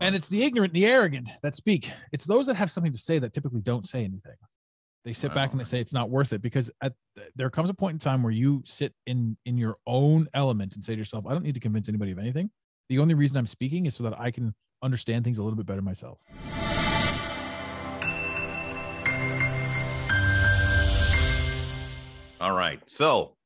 [0.00, 1.90] And it's the ignorant, and the arrogant that speak.
[2.10, 4.34] It's those that have something to say that typically don't say anything.
[5.04, 6.92] They sit back and they say it's not worth it because at
[7.34, 10.84] there comes a point in time where you sit in in your own element and
[10.84, 12.50] say to yourself, I don't need to convince anybody of anything.
[12.88, 15.66] The only reason I'm speaking is so that I can understand things a little bit
[15.66, 16.18] better myself.
[22.40, 22.80] All right.
[22.86, 23.36] So,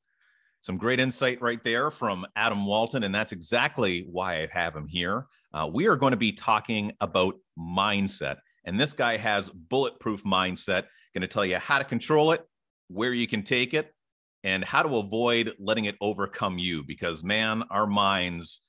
[0.61, 3.03] some great insight right there from Adam Walton.
[3.03, 5.27] And that's exactly why I have him here.
[5.55, 8.37] Uh, we are going to be talking about mindset.
[8.65, 12.43] And this guy has bulletproof mindset, going to tell you how to control it,
[12.89, 13.95] where you can take it,
[14.43, 16.83] and how to avoid letting it overcome you.
[16.83, 18.63] Because, man, our minds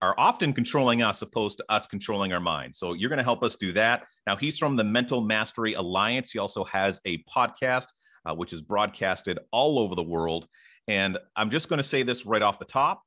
[0.00, 2.78] are often controlling us opposed to us controlling our minds.
[2.78, 4.04] So, you're going to help us do that.
[4.26, 6.30] Now, he's from the Mental Mastery Alliance.
[6.30, 7.86] He also has a podcast
[8.24, 10.46] uh, which is broadcasted all over the world.
[10.88, 13.02] And I'm just going to say this right off the top.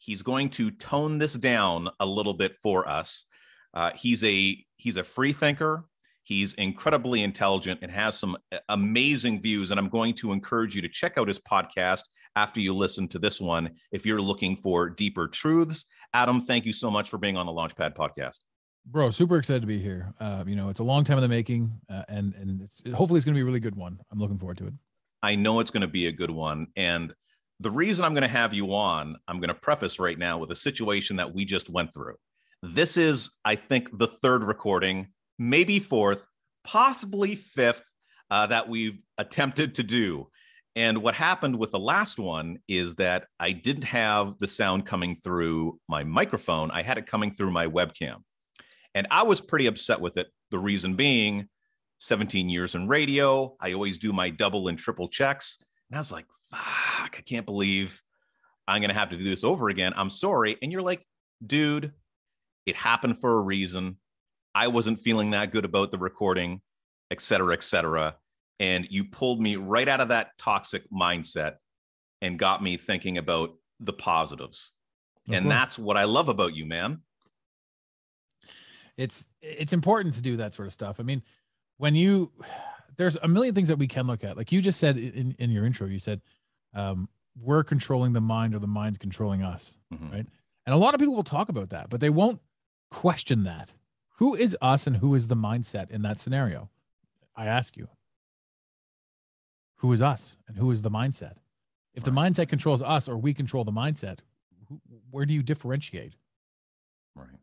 [0.00, 3.26] He's going to tone this down a little bit for us.
[3.74, 5.84] Uh, he's a he's a free thinker.
[6.22, 8.36] He's incredibly intelligent and has some
[8.68, 9.70] amazing views.
[9.70, 12.02] And I'm going to encourage you to check out his podcast
[12.34, 15.86] after you listen to this one if you're looking for deeper truths.
[16.14, 18.38] Adam, thank you so much for being on the Launchpad podcast
[18.86, 21.28] bro super excited to be here uh, you know it's a long time in the
[21.28, 24.18] making uh, and and it's hopefully it's going to be a really good one i'm
[24.18, 24.72] looking forward to it
[25.22, 27.14] i know it's going to be a good one and
[27.60, 30.50] the reason i'm going to have you on i'm going to preface right now with
[30.50, 32.14] a situation that we just went through
[32.62, 35.08] this is i think the third recording
[35.38, 36.26] maybe fourth
[36.64, 37.84] possibly fifth
[38.30, 40.28] uh, that we've attempted to do
[40.76, 45.14] and what happened with the last one is that i didn't have the sound coming
[45.14, 48.16] through my microphone i had it coming through my webcam
[48.94, 50.26] and I was pretty upset with it.
[50.50, 51.48] The reason being
[52.00, 53.56] 17 years in radio.
[53.60, 55.58] I always do my double and triple checks.
[55.90, 58.02] And I was like, fuck, I can't believe
[58.68, 59.92] I'm going to have to do this over again.
[59.96, 60.56] I'm sorry.
[60.62, 61.04] And you're like,
[61.44, 61.92] dude,
[62.66, 63.96] it happened for a reason.
[64.54, 66.60] I wasn't feeling that good about the recording,
[67.10, 68.16] et cetera, et cetera.
[68.58, 71.54] And you pulled me right out of that toxic mindset
[72.20, 74.72] and got me thinking about the positives.
[75.30, 77.00] and that's what I love about you, man
[79.00, 81.00] it's it's important to do that sort of stuff.
[81.00, 81.22] I mean,
[81.78, 82.30] when you
[82.96, 84.36] there's a million things that we can look at.
[84.36, 86.20] Like you just said in, in your intro, you said
[86.74, 87.08] um,
[87.40, 90.12] we're controlling the mind or the mind's controlling us, mm-hmm.
[90.12, 90.26] right?
[90.66, 92.40] And a lot of people will talk about that, but they won't
[92.90, 93.72] question that.
[94.16, 96.68] Who is us and who is the mindset in that scenario?
[97.34, 97.88] I ask you.
[99.76, 101.36] Who is us and who is the mindset?
[101.94, 104.18] If the mindset controls us or we control the mindset,
[105.10, 106.16] where do you differentiate?
[107.16, 107.40] Right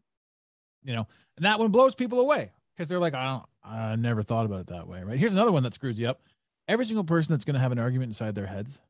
[0.87, 1.05] you know,
[1.35, 4.61] and that one blows people away because they're like, I don't, I never thought about
[4.61, 5.03] it that way.
[5.03, 5.19] Right.
[5.19, 6.21] Here's another one that screws you up.
[6.67, 8.81] Every single person that's going to have an argument inside their heads,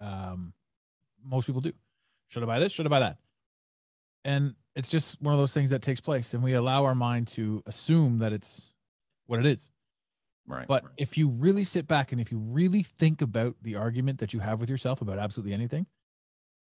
[0.00, 0.52] um,
[1.24, 1.72] most people do.
[2.28, 2.72] Should I buy this?
[2.72, 3.18] Should I buy that?
[4.24, 7.28] And it's just one of those things that takes place, and we allow our mind
[7.28, 8.62] to assume that it's
[9.26, 9.70] what it is.
[10.46, 10.66] Right.
[10.66, 10.92] But right.
[10.96, 14.40] if you really sit back and if you really think about the argument that you
[14.40, 15.86] have with yourself about absolutely anything,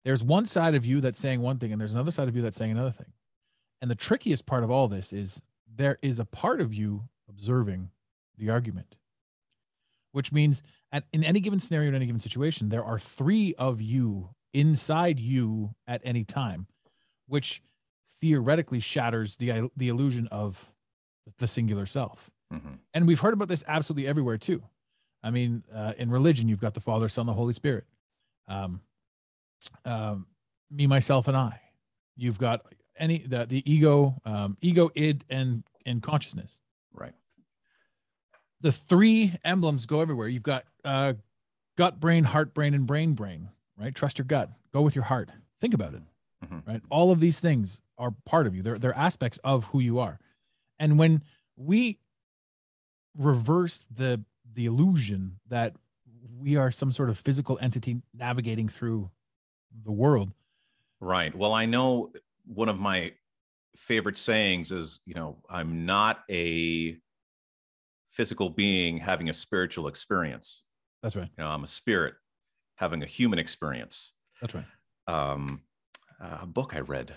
[0.04, 2.42] there's one side of you that's saying one thing, and there's another side of you
[2.42, 3.12] that's saying another thing.
[3.82, 5.42] And the trickiest part of all this is
[5.74, 7.90] there is a part of you observing
[8.38, 8.98] the argument,
[10.12, 10.64] which means
[10.96, 15.20] at, in any given scenario, in any given situation, there are three of you inside
[15.20, 16.68] you at any time,
[17.28, 17.62] which
[18.22, 20.72] theoretically shatters the, the illusion of
[21.38, 22.32] the singular self.
[22.54, 22.76] Mm-hmm.
[22.94, 24.64] And we've heard about this absolutely everywhere too.
[25.22, 27.84] I mean, uh, in religion, you've got the Father, Son, the Holy Spirit.
[28.48, 28.80] Um,
[29.84, 30.28] um,
[30.72, 31.60] me, myself, and I.
[32.16, 32.66] You've got
[32.98, 36.62] any the the ego, um, ego, id, and and consciousness.
[36.94, 37.16] Right.
[38.62, 40.28] The three emblems go everywhere.
[40.28, 41.14] You've got uh,
[41.78, 43.50] gut, brain, heart, brain, and brain, brain.
[43.78, 43.94] Right.
[43.94, 44.50] Trust your gut.
[44.74, 45.32] Go with your heart.
[45.60, 46.02] Think about it.
[46.46, 46.70] Mm-hmm.
[46.70, 46.82] Right.
[46.90, 48.62] All of these things are part of you.
[48.62, 50.20] They're they're aspects of who you are.
[50.80, 51.24] And when
[51.58, 52.00] we
[53.18, 55.76] reverse the the illusion that
[56.38, 59.10] we are some sort of physical entity navigating through
[59.84, 60.32] the world.
[61.00, 61.36] Right.
[61.36, 62.12] Well, I know
[62.46, 63.14] one of my
[63.76, 66.98] favorite sayings is, you know, I'm not a
[68.12, 70.64] physical being having a spiritual experience.
[71.06, 71.30] That's right.
[71.38, 72.16] You know, I'm a spirit
[72.78, 74.14] having a human experience.
[74.42, 74.66] That's right.
[75.06, 75.62] Um,
[76.20, 77.16] a book I read,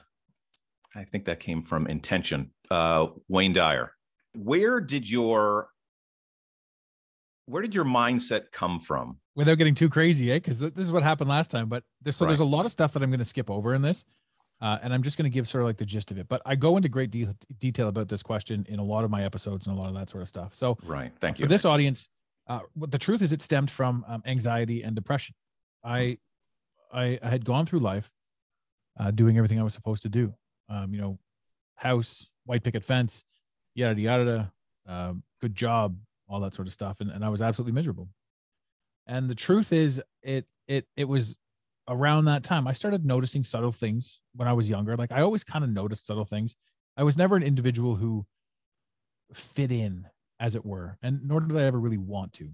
[0.95, 3.93] I think that came from Intention, uh, Wayne Dyer.
[4.35, 5.71] Where did your
[7.47, 9.21] where did your mindset come from?
[9.35, 10.37] Without getting too crazy, eh?
[10.37, 11.71] Because this is what happened last time.
[11.71, 12.29] But there's, so right.
[12.29, 14.05] there's a lot of stuff that I'm going to skip over in this.
[14.61, 16.29] Uh, and I'm just going to give sort of like the gist of it.
[16.29, 19.25] But I go into great de- detail about this question in a lot of my
[19.25, 20.55] episodes and a lot of that sort of stuff.
[20.55, 21.11] So, right.
[21.21, 21.47] Thank you.
[21.47, 22.11] For this audience,
[22.49, 25.35] uh, the truth is it stemmed from um, anxiety and depression.
[25.85, 26.19] I,
[26.93, 28.11] I, I had gone through life
[28.99, 30.35] uh, doing everything I was supposed to do.
[30.69, 31.19] Um, you know,
[31.77, 33.25] house, white picket fence,
[33.75, 34.53] yada yada,
[34.87, 35.97] um, good job,
[36.29, 38.09] all that sort of stuff, and, and I was absolutely miserable.
[39.07, 41.37] And the truth is, it it it was
[41.89, 44.97] around that time I started noticing subtle things when I was younger.
[44.97, 46.55] Like I always kind of noticed subtle things.
[46.97, 48.27] I was never an individual who
[49.33, 50.07] fit in,
[50.41, 52.51] as it were, and nor did I ever really want to.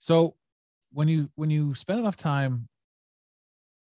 [0.00, 0.36] So
[0.92, 2.68] when you when you spend enough time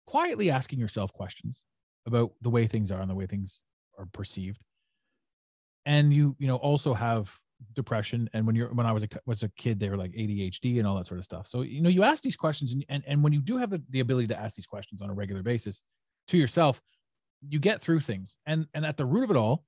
[0.07, 1.63] quietly asking yourself questions
[2.05, 3.59] about the way things are and the way things
[3.97, 4.59] are perceived
[5.85, 7.31] and you you know also have
[7.73, 10.77] depression and when you're when i was a was a kid they were like adhd
[10.77, 13.03] and all that sort of stuff so you know you ask these questions and and,
[13.05, 15.43] and when you do have the, the ability to ask these questions on a regular
[15.43, 15.83] basis
[16.27, 16.81] to yourself
[17.47, 19.63] you get through things and and at the root of it all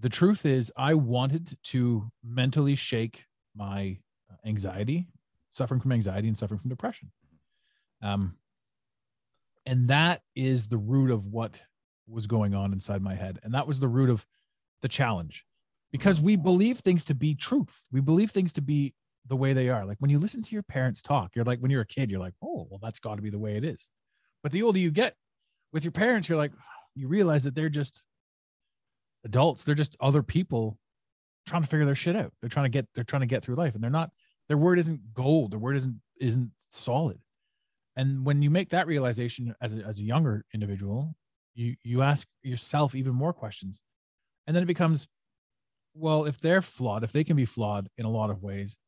[0.00, 3.98] the truth is i wanted to mentally shake my
[4.44, 5.06] anxiety
[5.52, 7.10] suffering from anxiety and suffering from depression
[8.02, 8.34] um
[9.66, 11.60] and that is the root of what
[12.08, 14.26] was going on inside my head and that was the root of
[14.82, 15.44] the challenge
[15.92, 17.84] because we believe things to be truth.
[17.92, 18.94] We believe things to be
[19.26, 19.84] the way they are.
[19.84, 22.20] Like when you listen to your parents talk, you're like, when you're a kid, you're
[22.20, 23.88] like, oh, well, that's got to be the way it is.
[24.42, 25.14] But the older you get
[25.72, 26.52] with your parents, you're like,
[26.94, 28.02] you realize that they're just
[29.24, 29.64] adults.
[29.64, 30.78] They're just other people
[31.46, 32.32] trying to figure their shit out.
[32.40, 34.10] They're trying to get, they're trying to get through life and they're not,
[34.48, 35.52] their word isn't gold.
[35.52, 37.18] Their word isn't, isn't solid.
[37.96, 41.14] And when you make that realization as a, as a younger individual,
[41.54, 43.82] you, you ask yourself even more questions.
[44.46, 45.08] And then it becomes,
[45.94, 48.78] well, if they're flawed, if they can be flawed in a lot of ways,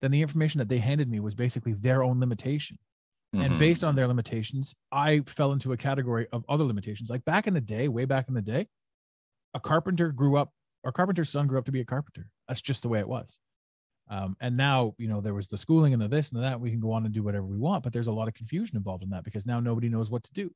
[0.00, 2.78] then the information that they handed me was basically their own limitation.
[3.34, 3.44] Mm-hmm.
[3.44, 7.10] And based on their limitations, I fell into a category of other limitations.
[7.10, 8.68] Like back in the day, way back in the day,
[9.54, 10.52] a carpenter grew up,
[10.84, 12.28] or carpenter's son grew up to be a carpenter.
[12.48, 13.38] That's just the way it was.
[14.10, 16.60] Um, and now, you know, there was the schooling and the this and the that.
[16.60, 18.76] We can go on and do whatever we want, but there's a lot of confusion
[18.76, 20.52] involved in that because now nobody knows what to do,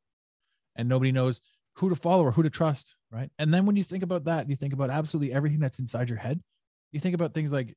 [0.76, 1.40] and nobody knows
[1.76, 3.30] who to follow or who to trust, right?
[3.38, 6.18] And then when you think about that, you think about absolutely everything that's inside your
[6.18, 6.40] head.
[6.92, 7.74] You think about things like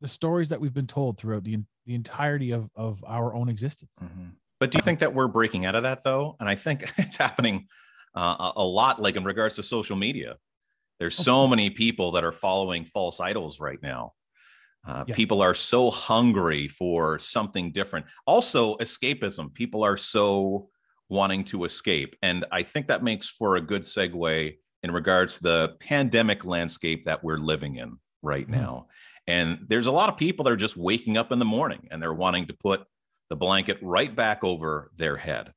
[0.00, 3.92] the stories that we've been told throughout the the entirety of of our own existence.
[4.02, 4.30] Mm-hmm.
[4.60, 6.36] But do you think that we're breaking out of that though?
[6.40, 7.68] And I think it's happening
[8.18, 10.36] uh, a lot, like in regards to social media.
[10.98, 14.14] There's so many people that are following false idols right now.
[14.84, 15.14] Uh, yeah.
[15.14, 18.06] People are so hungry for something different.
[18.26, 19.54] Also, escapism.
[19.54, 20.70] People are so
[21.08, 22.16] wanting to escape.
[22.20, 27.04] And I think that makes for a good segue in regards to the pandemic landscape
[27.04, 28.60] that we're living in right mm-hmm.
[28.60, 28.88] now.
[29.28, 32.02] And there's a lot of people that are just waking up in the morning and
[32.02, 32.84] they're wanting to put
[33.30, 35.52] the blanket right back over their head.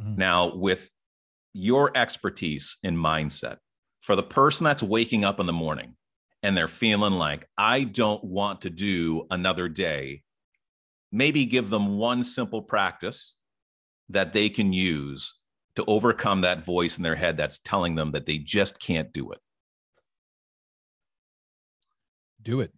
[0.00, 0.16] Mm-hmm.
[0.16, 0.90] Now, with
[1.54, 3.56] your expertise in mindset,
[4.00, 5.96] for the person that's waking up in the morning
[6.42, 10.24] and they're feeling like, I don't want to do another day,
[11.10, 13.36] maybe give them one simple practice
[14.10, 15.34] that they can use
[15.76, 19.32] to overcome that voice in their head that's telling them that they just can't do
[19.32, 19.38] it?
[22.42, 22.72] Do it.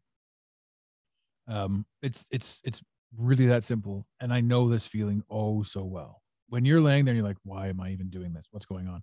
[1.49, 2.83] Um, it's it's it's
[3.17, 6.23] really that simple, and I know this feeling oh so well.
[6.49, 8.49] When you're laying there, you're like, "Why am I even doing this?
[8.51, 9.03] What's going on?"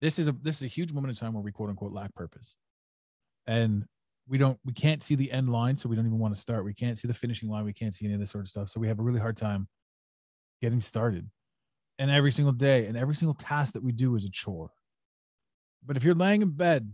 [0.00, 2.14] This is a this is a huge moment in time where we quote unquote lack
[2.14, 2.56] purpose,
[3.46, 3.84] and
[4.28, 6.64] we don't we can't see the end line, so we don't even want to start.
[6.64, 7.64] We can't see the finishing line.
[7.64, 9.36] We can't see any of this sort of stuff, so we have a really hard
[9.36, 9.68] time
[10.60, 11.28] getting started
[12.00, 14.70] and every single day and every single task that we do is a chore.
[15.84, 16.90] But if you're laying in bed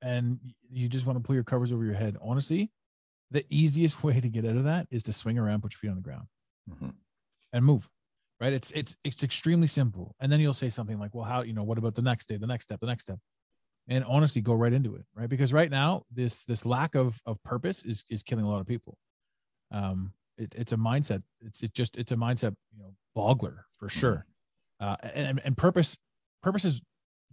[0.00, 0.38] and
[0.70, 2.70] you just want to pull your covers over your head, honestly,
[3.32, 5.90] the easiest way to get out of that is to swing around, put your feet
[5.90, 6.28] on the ground,
[6.70, 6.90] mm-hmm.
[7.52, 7.88] and move.
[8.40, 8.52] Right?
[8.52, 10.14] It's it's it's extremely simple.
[10.20, 11.64] And then you'll say something like, "Well, how you know?
[11.64, 12.36] What about the next day?
[12.36, 12.80] The next step?
[12.80, 13.18] The next step?"
[13.88, 15.04] And honestly, go right into it.
[15.14, 15.28] Right?
[15.28, 18.66] Because right now, this this lack of of purpose is is killing a lot of
[18.66, 18.96] people.
[19.72, 21.22] Um, it, it's a mindset.
[21.40, 24.24] It's it just it's a mindset, you know, boggler for sure.
[24.80, 25.98] Uh, and and purpose
[26.42, 26.80] purpose is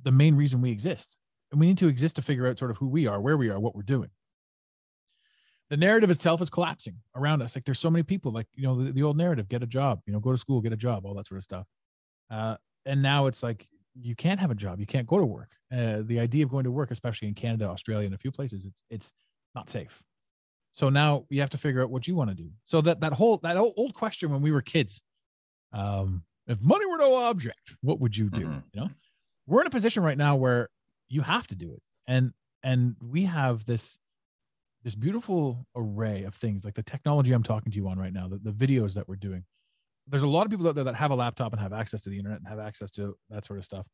[0.01, 1.17] the main reason we exist,
[1.51, 3.49] and we need to exist to figure out sort of who we are, where we
[3.49, 4.09] are, what we're doing.
[5.75, 7.53] The narrative itself is collapsing around us.
[7.53, 9.99] Like there's so many people, like you know, the, the old narrative: get a job,
[10.05, 11.67] you know, go to school, get a job, all that sort of stuff.
[12.31, 12.55] Uh,
[12.85, 15.49] and now it's like you can't have a job, you can't go to work.
[15.69, 18.65] Uh, the idea of going to work, especially in Canada, Australia, and a few places,
[18.65, 19.11] it's it's
[19.53, 20.01] not safe.
[20.71, 22.51] So now you have to figure out what you want to do.
[22.63, 25.03] So that that whole that old question when we were kids,
[25.73, 28.45] um, if money were no object, what would you do?
[28.45, 28.59] Mm-hmm.
[28.71, 28.89] You know,
[29.45, 30.69] we're in a position right now where
[31.09, 32.31] you have to do it, and
[32.63, 33.97] and we have this
[34.85, 38.29] this beautiful array of things like the technology I'm talking to you on right now,
[38.29, 39.43] the, the videos that we're doing.
[40.07, 42.09] There's a lot of people out there that have a laptop and have access to
[42.09, 43.85] the internet and have access to that sort of stuff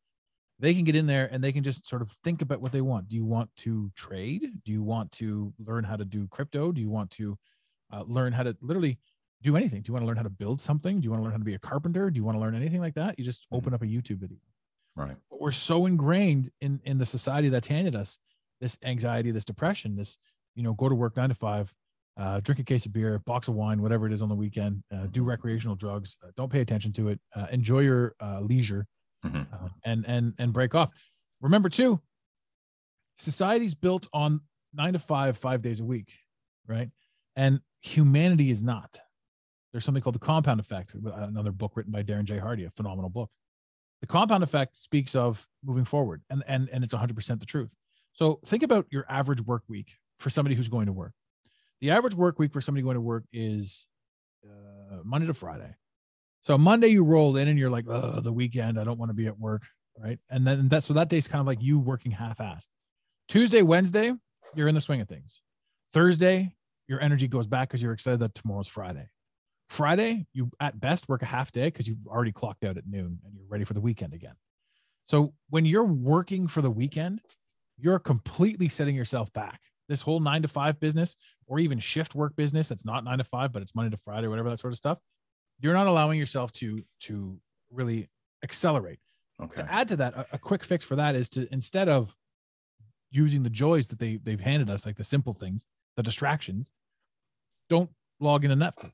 [0.62, 2.80] they can get in there and they can just sort of think about what they
[2.80, 3.08] want.
[3.08, 4.46] Do you want to trade?
[4.64, 6.70] Do you want to learn how to do crypto?
[6.70, 7.36] Do you want to
[7.92, 8.98] uh, learn how to literally
[9.42, 9.82] do anything?
[9.82, 11.00] Do you want to learn how to build something?
[11.00, 12.10] Do you want to learn how to be a carpenter?
[12.10, 13.18] Do you want to learn anything like that?
[13.18, 13.56] You just mm-hmm.
[13.56, 14.38] open up a YouTube video.
[14.94, 15.16] Right.
[15.30, 18.18] But we're so ingrained in in the society that's handed us
[18.60, 20.16] this anxiety, this depression, this,
[20.54, 21.72] you know, go to work nine to five,
[22.16, 24.82] uh, drink a case of beer, box of wine, whatever it is on the weekend,
[24.94, 28.86] uh, do recreational drugs, uh, don't pay attention to it, uh, enjoy your uh, leisure,
[29.24, 29.46] Mhm.
[29.52, 30.90] uh, and and and break off.
[31.40, 32.00] Remember too,
[33.18, 34.40] society's built on
[34.74, 36.12] nine to five, five days a week,
[36.66, 36.90] right?
[37.36, 38.98] And humanity is not.
[39.72, 42.38] There's something called the compound effect, another book written by Darren J.
[42.38, 43.30] Hardy, a phenomenal book.
[44.02, 47.74] The compound effect speaks of moving forward, and and and it's 100% the truth.
[48.12, 51.12] So think about your average work week for somebody who's going to work.
[51.80, 53.86] The average work week for somebody going to work is
[54.44, 55.74] uh, Monday to Friday.
[56.42, 59.14] So Monday you roll in and you're like, oh, the weekend, I don't want to
[59.14, 59.62] be at work,
[59.98, 60.18] right?
[60.30, 62.68] And then that's so that day's kind of like you working half-assed.
[63.28, 64.12] Tuesday, Wednesday,
[64.54, 65.40] you're in the swing of things.
[65.92, 66.54] Thursday,
[66.88, 69.08] your energy goes back because you're excited that tomorrow's Friday.
[69.68, 73.18] Friday, you at best work a half day because you've already clocked out at noon
[73.24, 74.34] and you're ready for the weekend again.
[75.04, 77.20] So when you're working for the weekend,
[77.78, 79.60] you're completely setting yourself back.
[79.92, 83.24] This whole nine to five business or even shift work business that's not nine to
[83.24, 84.96] five, but it's Monday to Friday, whatever that sort of stuff.
[85.60, 87.38] You're not allowing yourself to to
[87.70, 88.08] really
[88.42, 89.00] accelerate.
[89.38, 89.56] Okay.
[89.56, 92.16] To add to that, a, a quick fix for that is to instead of
[93.10, 95.66] using the joys that they they've handed us, like the simple things,
[95.98, 96.72] the distractions,
[97.68, 98.92] don't log into Netflix,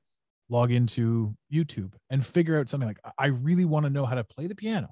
[0.49, 4.17] log into YouTube and figure out something like I I really want to know how
[4.17, 4.89] to play the piano.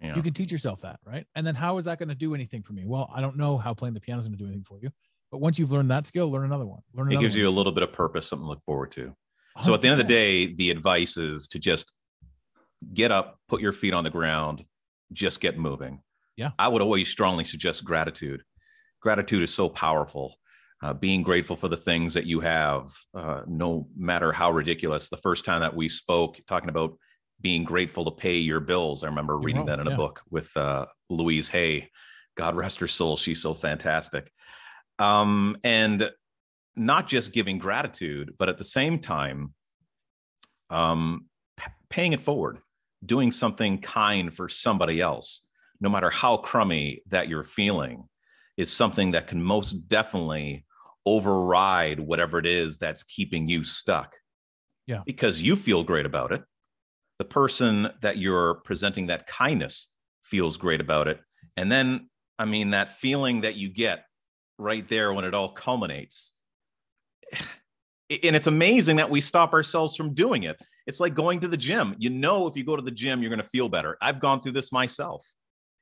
[0.00, 0.14] Yeah.
[0.14, 1.26] You can teach yourself that, right?
[1.34, 2.84] And then how is that going to do anything for me?
[2.86, 4.90] Well, I don't know how playing the piano is going to do anything for you.
[5.30, 6.80] But once you've learned that skill, learn another one.
[6.94, 7.40] Learn it gives one.
[7.40, 9.14] you a little bit of purpose, something to look forward to.
[9.60, 11.92] So at the end of the day, the advice is to just
[12.94, 14.64] get up, put your feet on the ground,
[15.12, 16.00] just get moving.
[16.36, 16.50] Yeah.
[16.58, 18.42] I would always strongly suggest gratitude.
[19.00, 20.36] Gratitude is so powerful.
[20.80, 25.08] Uh, being grateful for the things that you have, uh, no matter how ridiculous.
[25.08, 26.96] The first time that we spoke, talking about
[27.40, 30.56] being grateful to pay your bills, I remember You're reading that in a book with
[30.56, 31.90] uh, Louise Hay.
[32.36, 33.16] God rest her soul.
[33.16, 34.30] She's so fantastic.
[34.98, 36.10] Um, and
[36.76, 39.54] not just giving gratitude, but at the same time,
[40.70, 41.26] um,
[41.56, 42.58] p- paying it forward,
[43.04, 45.46] doing something kind for somebody else,
[45.80, 48.04] no matter how crummy that you're feeling,
[48.56, 50.64] is something that can most definitely
[51.06, 54.16] override whatever it is that's keeping you stuck.
[54.86, 55.02] Yeah.
[55.06, 56.42] Because you feel great about it.
[57.18, 59.88] The person that you're presenting that kindness
[60.22, 61.20] feels great about it.
[61.56, 64.04] And then, I mean, that feeling that you get
[64.58, 66.32] right there when it all culminates.
[68.24, 70.56] And it's amazing that we stop ourselves from doing it.
[70.86, 71.94] It's like going to the gym.
[71.98, 73.98] You know, if you go to the gym, you're going to feel better.
[74.00, 75.26] I've gone through this myself.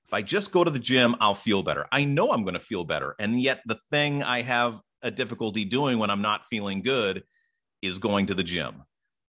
[0.08, 1.86] If I just go to the gym, I'll feel better.
[1.92, 3.14] I know I'm going to feel better.
[3.20, 7.22] And yet, the thing I have a difficulty doing when I'm not feeling good
[7.80, 8.82] is going to the gym.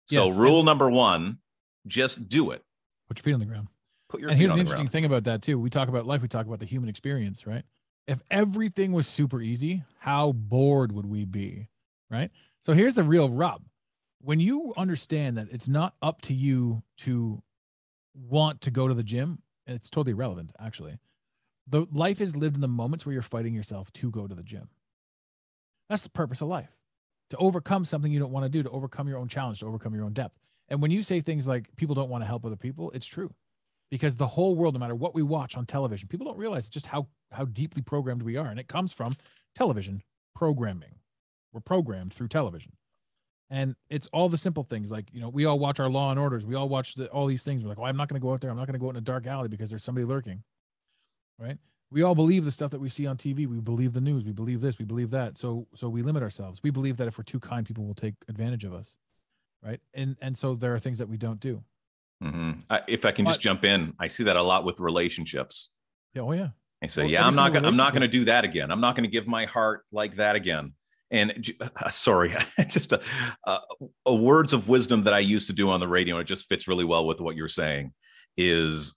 [0.06, 1.38] So, Yes, rule number one
[1.86, 2.60] just do it.
[3.08, 3.68] put your feet on the ground.
[4.08, 4.92] Put your and feet here's on the the interesting ground.
[4.92, 5.60] thing about that too.
[5.60, 7.62] We talk about life, we talk about the human experience, right?
[8.10, 11.68] If everything was super easy, how bored would we be?
[12.10, 12.32] Right.
[12.60, 13.62] So here's the real rub.
[14.20, 17.40] When you understand that it's not up to you to
[18.12, 20.98] want to go to the gym, it's totally irrelevant, actually.
[21.68, 24.42] The life is lived in the moments where you're fighting yourself to go to the
[24.42, 24.70] gym.
[25.88, 26.76] That's the purpose of life.
[27.30, 29.94] To overcome something you don't want to do, to overcome your own challenge, to overcome
[29.94, 30.36] your own depth.
[30.68, 33.32] And when you say things like people don't want to help other people, it's true
[33.88, 36.88] because the whole world, no matter what we watch on television, people don't realize just
[36.88, 39.16] how how deeply programmed we are, and it comes from
[39.54, 40.02] television
[40.34, 40.96] programming.
[41.52, 42.72] We're programmed through television,
[43.48, 46.18] and it's all the simple things like you know we all watch our Law and
[46.20, 47.62] Orders, we all watch the, all these things.
[47.62, 48.50] We're like, well, I'm not going to go out there.
[48.50, 50.42] I'm not going to go out in a dark alley because there's somebody lurking,
[51.38, 51.58] right?
[51.92, 53.48] We all believe the stuff that we see on TV.
[53.48, 54.24] We believe the news.
[54.24, 54.78] We believe this.
[54.78, 55.36] We believe that.
[55.38, 56.62] So so we limit ourselves.
[56.62, 58.96] We believe that if we're too kind, people will take advantage of us,
[59.62, 59.80] right?
[59.94, 61.64] And and so there are things that we don't do.
[62.22, 62.62] Mhm.
[62.68, 65.70] I, if I can just jump in, I see that a lot with relationships.
[66.14, 66.50] Yeah, oh yeah.
[66.82, 68.70] I say, Well, yeah, I'm not gonna, I'm not going to do that again.
[68.70, 70.72] I'm not going to give my heart like that again.
[71.10, 71.46] And
[71.76, 72.34] uh, sorry,
[72.68, 73.00] just a,
[73.44, 73.60] a,
[74.06, 76.48] a words of wisdom that I used to do on the radio, and it just
[76.48, 77.92] fits really well with what you're saying.
[78.36, 78.94] Is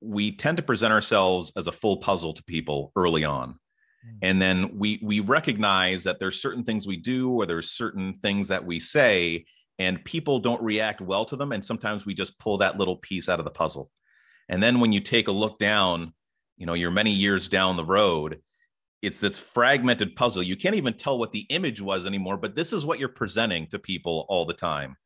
[0.00, 3.58] we tend to present ourselves as a full puzzle to people early on,
[4.06, 4.18] Mm.
[4.22, 8.48] and then we we recognize that there's certain things we do or there's certain things
[8.48, 9.44] that we say,
[9.78, 13.28] and people don't react well to them, and sometimes we just pull that little piece
[13.28, 13.90] out of the puzzle.
[14.48, 16.14] And then when you take a look down
[16.56, 18.40] you know you're many years down the road
[19.02, 20.42] it's this fragmented puzzle.
[20.42, 23.66] You can't even tell what the image was anymore but this is what you're presenting
[23.68, 24.96] to people all the time.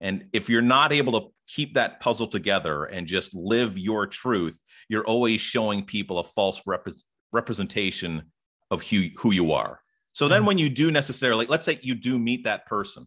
[0.00, 4.60] And if you're not able to keep that puzzle together and just live your truth
[4.88, 8.30] you're always showing people a false repre- representation
[8.70, 9.80] of who, who you are.
[10.12, 10.46] So then Mhm.
[10.46, 13.06] when you do necessarily let's say you do meet that person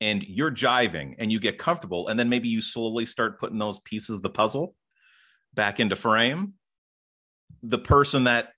[0.00, 3.80] and you're jiving and you get comfortable and then maybe you slowly start putting those
[3.80, 4.74] pieces of the puzzle
[5.52, 6.54] back into frame
[7.62, 8.52] the person that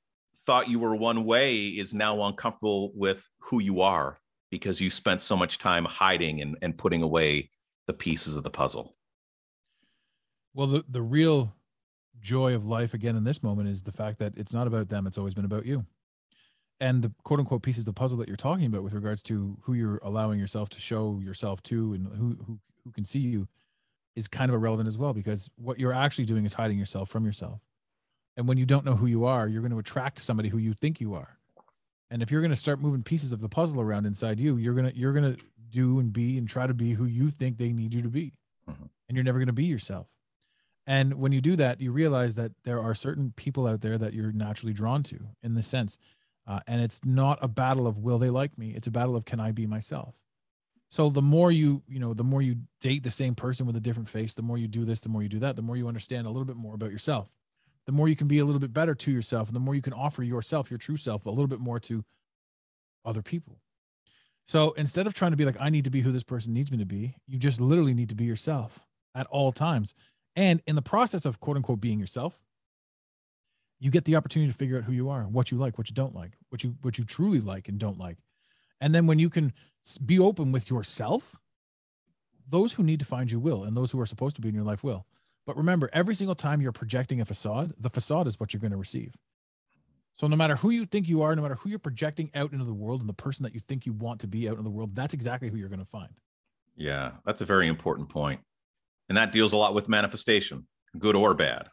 [0.47, 4.19] thought you were one way is now uncomfortable with who you are
[4.51, 7.51] because you spent so much time hiding and, and putting away
[7.87, 8.97] the pieces of the puzzle.
[10.55, 11.55] Well, the, the real
[12.21, 15.07] joy of life again in this moment is the fact that it's not about them,
[15.07, 15.85] it's always been about you.
[16.81, 19.57] And the quote unquote pieces of the puzzle that you're talking about with regards to
[19.63, 23.49] who you're allowing yourself to show yourself to and who who who can see you
[24.17, 27.25] is kind of irrelevant as well because what you're actually doing is hiding yourself from
[27.25, 27.61] yourself.
[28.37, 30.75] And when you don't know who you are, you're going to attract somebody who you
[30.75, 31.39] think you are.
[32.11, 34.75] And if you're going to start moving pieces of the puzzle around inside you, you're
[34.75, 37.59] going to you're going to do and be and try to be who you think
[37.59, 38.33] they need you to be.
[38.69, 38.85] Mm-hmm.
[39.09, 40.07] And you're never going to be yourself.
[40.87, 44.13] And when you do that, you realize that there are certain people out there that
[44.13, 45.99] you're naturally drawn to in this sense.
[46.47, 48.75] Uh, and it's not a battle of will they like me?
[48.77, 50.15] It's a battle of can I be myself?
[50.91, 53.81] So the more you, you know, the more you date the same person with a
[53.81, 55.89] different face, the more you do this, the more you do that, the more you
[55.89, 57.31] understand a little bit more about yourself
[57.87, 59.83] the more you can be a little bit better to yourself and the more you
[59.83, 62.05] can offer yourself your true self a little bit more to
[63.05, 63.59] other people.
[64.47, 66.71] So instead of trying to be like i need to be who this person needs
[66.71, 68.81] me to be you just literally need to be yourself
[69.15, 69.95] at all times.
[70.37, 72.41] And in the process of quote unquote being yourself
[73.81, 75.95] you get the opportunity to figure out who you are what you like what you
[75.95, 78.19] don't like what you what you truly like and don't like.
[78.81, 79.53] And then when you can
[80.05, 81.37] be open with yourself
[82.49, 84.55] those who need to find you will and those who are supposed to be in
[84.55, 85.07] your life will
[85.47, 88.71] but remember, every single time you're projecting a facade, the facade is what you're going
[88.71, 89.15] to receive.
[90.17, 92.65] So no matter who you think you are, no matter who you're projecting out into
[92.65, 94.71] the world and the person that you think you want to be out in the
[94.71, 96.11] world, that's exactly who you're going to find.
[96.77, 98.41] Yeah, that's a very important point.
[99.09, 100.67] And that deals a lot with manifestation,
[100.99, 101.69] good or bad.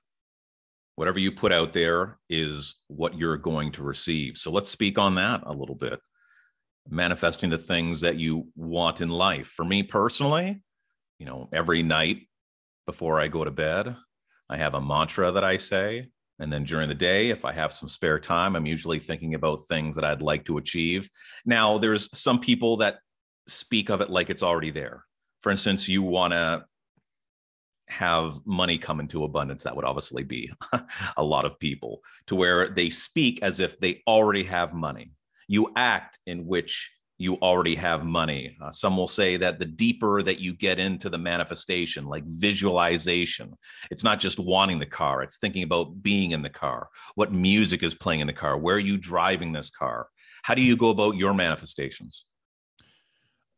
[0.95, 4.37] Whatever you put out there is what you're going to receive.
[4.37, 5.99] So let's speak on that a little bit.
[6.89, 9.47] Manifesting the things that you want in life.
[9.47, 10.63] For me personally,
[11.19, 12.27] you know, every night
[12.91, 13.95] before I go to bed.
[14.49, 16.09] I have a mantra that I say.
[16.39, 19.61] And then during the day, if I have some spare time, I'm usually thinking about
[19.69, 21.09] things that I'd like to achieve.
[21.45, 22.99] Now, there's some people that
[23.47, 25.05] speak of it like it's already there.
[25.39, 26.65] For instance, you want to
[27.87, 29.63] have money come into abundance.
[29.63, 30.51] That would obviously be
[31.15, 35.13] a lot of people to where they speak as if they already have money.
[35.47, 38.57] You act in which you already have money.
[38.61, 43.53] Uh, some will say that the deeper that you get into the manifestation, like visualization,
[43.91, 47.83] it's not just wanting the car, it's thinking about being in the car, what music
[47.83, 50.07] is playing in the car, where are you driving this car?
[50.43, 52.25] How do you go about your manifestations?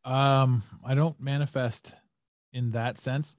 [0.04, 1.94] Um, I don't manifest
[2.52, 3.36] in that sense.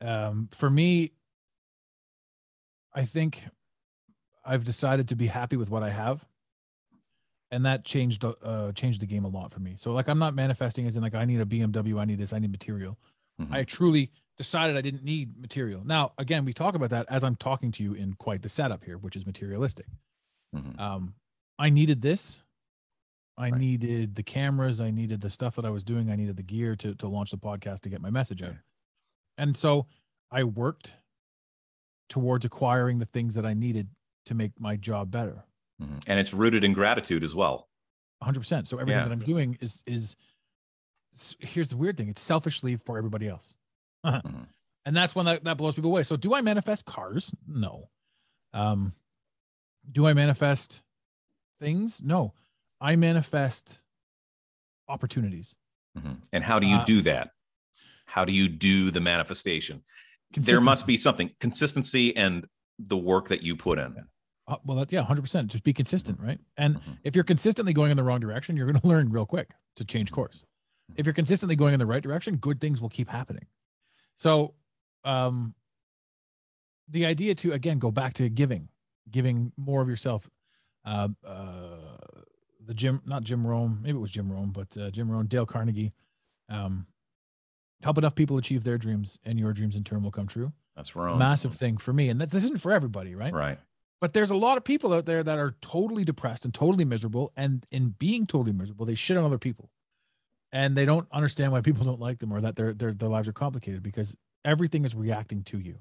[0.00, 1.12] Um, for me,
[2.94, 3.42] I think
[4.44, 6.24] I've decided to be happy with what I have
[7.50, 9.74] and that changed uh changed the game a lot for me.
[9.78, 12.32] So like I'm not manifesting as in like I need a BMW, I need this,
[12.32, 12.98] I need material.
[13.40, 13.54] Mm-hmm.
[13.54, 15.82] I truly decided I didn't need material.
[15.84, 18.84] Now again, we talk about that as I'm talking to you in quite the setup
[18.84, 19.86] here, which is materialistic.
[20.54, 20.80] Mm-hmm.
[20.80, 21.14] Um,
[21.58, 22.42] I needed this.
[23.36, 23.60] I right.
[23.60, 24.80] needed the cameras.
[24.80, 26.10] I needed the stuff that I was doing.
[26.10, 28.54] I needed the gear to to launch the podcast to get my message out.
[29.38, 29.86] And so
[30.30, 30.92] I worked
[32.08, 33.88] towards acquiring the things that I needed
[34.26, 35.44] to make my job better.
[35.80, 35.98] Mm-hmm.
[36.06, 37.68] And it's rooted in gratitude as well.
[38.22, 38.66] 100%.
[38.66, 39.04] So everything yeah.
[39.04, 40.16] that I'm doing is is
[41.38, 43.56] here's the weird thing, it's selfishly for everybody else.
[44.04, 44.42] mm-hmm.
[44.86, 46.02] And that's when that, that blows people away.
[46.02, 47.32] So do I manifest cars?
[47.46, 47.88] No.
[48.52, 48.92] Um
[49.90, 50.82] do I manifest
[51.58, 52.02] things?
[52.02, 52.34] No.
[52.80, 53.80] I manifest
[54.88, 55.56] opportunities.
[55.98, 56.14] Mm-hmm.
[56.32, 57.30] And how do you uh, do that?
[58.06, 59.82] How do you do the manifestation?
[60.36, 62.46] There must be something consistency and
[62.78, 63.96] the work that you put in.
[64.50, 65.46] Uh, well, that, yeah, 100%.
[65.46, 66.40] Just be consistent, right?
[66.56, 66.92] And mm-hmm.
[67.04, 69.84] if you're consistently going in the wrong direction, you're going to learn real quick to
[69.84, 70.42] change course.
[70.96, 73.46] If you're consistently going in the right direction, good things will keep happening.
[74.16, 74.54] So,
[75.04, 75.54] um,
[76.88, 78.68] the idea to again go back to giving,
[79.08, 80.28] giving more of yourself.
[80.84, 81.76] Uh, uh,
[82.66, 85.46] the Jim, not Jim Rohn, maybe it was Jim Rohn, but uh, Jim Rohn, Dale
[85.46, 85.92] Carnegie.
[86.48, 86.86] Um,
[87.82, 90.52] help enough people achieve their dreams, and your dreams in turn will come true.
[90.74, 91.18] That's wrong.
[91.18, 93.32] Massive thing for me, and that this isn't for everybody, right?
[93.32, 93.58] Right.
[94.00, 97.32] But there's a lot of people out there that are totally depressed and totally miserable.
[97.36, 99.70] And in being totally miserable, they shit on other people.
[100.52, 103.28] And they don't understand why people don't like them or that their, their, their lives
[103.28, 105.76] are complicated because everything is reacting to you.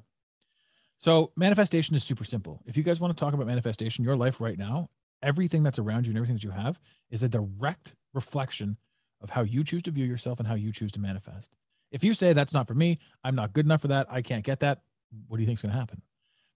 [0.97, 2.61] So manifestation is super simple.
[2.65, 4.89] If you guys want to talk about manifestation, your life right now,
[5.23, 6.77] everything that's around you and everything that you have
[7.09, 8.77] is a direct reflection
[9.21, 11.55] of how you choose to view yourself and how you choose to manifest.
[11.91, 14.43] If you say that's not for me, I'm not good enough for that, I can't
[14.43, 14.81] get that,
[15.27, 16.01] what do you think is going to happen?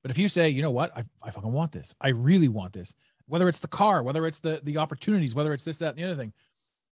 [0.03, 1.95] But if you say, you know what, I, I fucking want this.
[1.99, 2.93] I really want this.
[3.25, 6.03] Whether it's the car, whether it's the the opportunities, whether it's this, that, and the
[6.03, 6.33] other thing.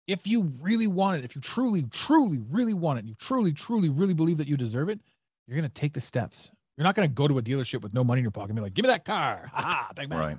[0.08, 3.90] If you really want it, if you truly, truly, really want it, you truly, truly,
[3.90, 5.00] really believe that you deserve it,
[5.48, 6.52] you're gonna take the steps.
[6.78, 8.62] You're not gonna go to a dealership with no money in your pocket and be
[8.62, 9.50] like, give me that car.
[9.54, 10.20] Ha ha, bang bang.
[10.20, 10.38] Right.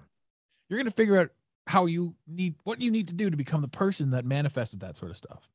[0.68, 1.30] You're going to figure out
[1.66, 4.96] how you need what you need to do to become the person that manifested that
[4.96, 5.48] sort of stuff.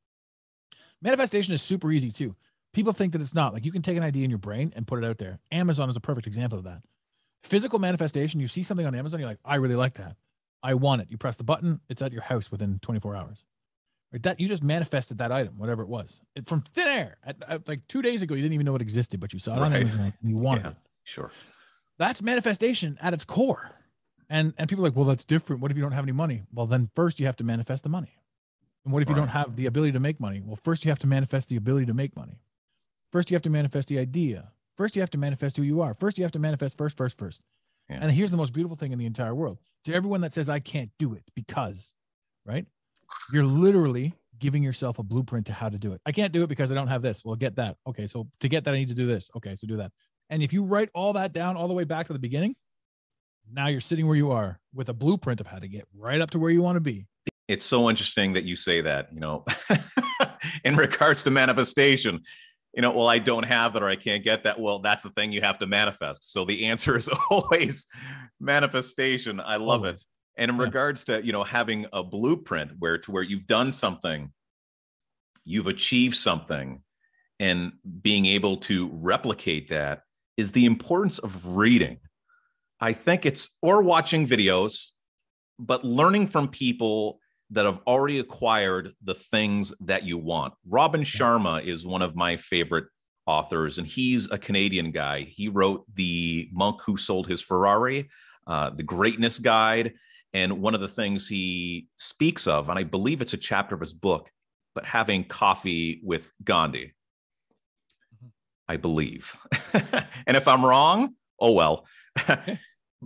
[1.02, 2.36] Manifestation is super easy too.
[2.72, 3.54] People think that it's not.
[3.54, 5.40] Like you can take an idea in your brain and put it out there.
[5.52, 6.82] Amazon is a perfect example of that.
[7.44, 10.16] Physical manifestation, you see something on Amazon, you're like, I really like that.
[10.62, 11.10] I want it.
[11.12, 13.44] You press the button, it's at your house within 24 hours.
[14.14, 14.24] Right?
[14.24, 17.18] That you just manifested that item, whatever it was, it, from thin air.
[17.26, 19.56] At, at, like two days ago, you didn't even know it existed, but you saw
[19.58, 20.78] it on Amazon and you wanted Yeah, it.
[21.04, 21.32] sure.
[21.98, 23.72] That's manifestation at its core.
[24.30, 25.62] And and people are like, well, that's different.
[25.62, 26.44] What if you don't have any money?
[26.54, 28.14] Well, then first you have to manifest the money.
[28.86, 30.42] And what if you don't have the ability to make money?
[30.44, 32.40] Well, first you have to manifest the ability to make money.
[33.12, 34.53] First you have to manifest the idea.
[34.76, 35.94] First you have to manifest who you are.
[35.94, 37.42] First you have to manifest first, first, first.
[37.90, 38.00] Yeah.
[38.02, 39.60] And here's the most beautiful thing in the entire world.
[39.86, 41.94] To everyone that says I can't do it because,
[42.46, 42.66] right?
[43.32, 46.02] You're literally giving yourself a blueprint to how to do it.
[46.06, 47.24] I can't do it because I don't have this.
[47.24, 47.78] Well, get that.
[47.88, 49.30] Okay, so to get that I need to do this.
[49.36, 49.92] Okay, so do that.
[50.30, 52.56] And if you write all that down all the way back to the beginning,
[53.52, 56.32] now you're sitting where you are with a blueprint of how to get right up
[56.32, 57.06] to where you want to be.
[57.48, 59.44] it's so interesting that you say that you know
[60.64, 62.22] in regards to manifestation
[62.74, 64.60] you know well i don't have it or i can't get that.
[64.60, 66.32] Well that's the thing you have to manifest.
[66.32, 67.88] So the answer is always
[68.40, 69.40] manifestation.
[69.40, 70.02] I love Always.
[70.02, 70.06] it
[70.38, 70.64] and in Yeah.
[70.64, 74.32] regards to you know having a blueprint where to where you've done something
[75.46, 76.82] you've achieved something
[77.40, 80.04] and being able to replicate that
[80.38, 81.98] is the importance of reading.
[82.80, 84.90] I think it's or watching videos
[85.60, 87.20] but learning from people
[87.52, 90.54] that have already acquired the things that you want.
[90.68, 92.86] Robin Sharma is one of my favorite
[93.26, 95.22] authors, and he's a Canadian guy.
[95.22, 98.10] He wrote The Monk Who Sold His Ferrari,
[98.48, 99.94] uh, The Greatness Guide.
[100.34, 103.82] And one of the things he speaks of, and I believe it's a chapter of
[103.82, 104.32] his book,
[104.74, 106.94] but having coffee with Gandhi.
[108.16, 108.32] Mhm.
[108.68, 109.38] I believe.
[110.26, 111.86] and if I'm wrong, oh well.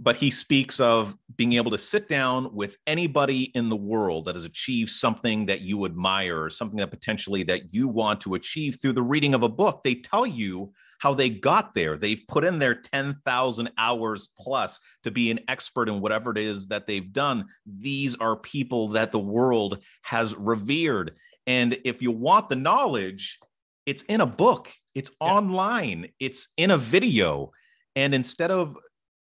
[0.04, 4.36] but he speaks of being able to sit down with anybody in the world that
[4.36, 8.80] has achieved something that you admire or something that potentially that you want to achieve
[8.82, 9.84] through the reading of a book.
[9.84, 11.98] They tell you how they got there.
[11.98, 16.68] They've put in their 10,000 hours plus to be an expert in whatever it is
[16.70, 17.46] that they've done.
[17.66, 21.16] These are people that the world has revered.
[21.46, 23.40] And if you want the knowledge
[23.88, 24.72] it's in a book.
[24.94, 25.34] It's Yeah.
[25.34, 26.10] online.
[26.20, 27.54] It's in a video.
[27.96, 28.78] And instead of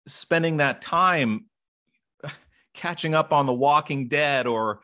[0.10, 1.46] spending that time
[2.74, 4.82] catching up on The Walking Dead or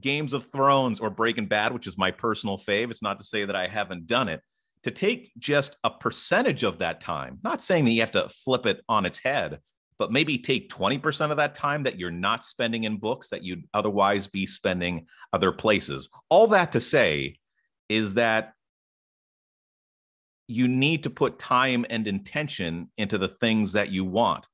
[0.00, 2.90] Games of Thrones or Breaking Bad, which is my personal fave.
[2.90, 4.40] It's not to say that I haven't done it.
[4.84, 8.66] To take just a percentage of that time, not saying that you have to flip
[8.66, 9.60] it on its head,
[9.96, 13.62] but maybe take 20% of that time that you're not spending in books that you'd
[13.72, 16.08] otherwise be spending other places.
[16.28, 17.36] All that to say
[17.88, 18.54] is that
[20.48, 24.46] you need to put time and intention into the things that you want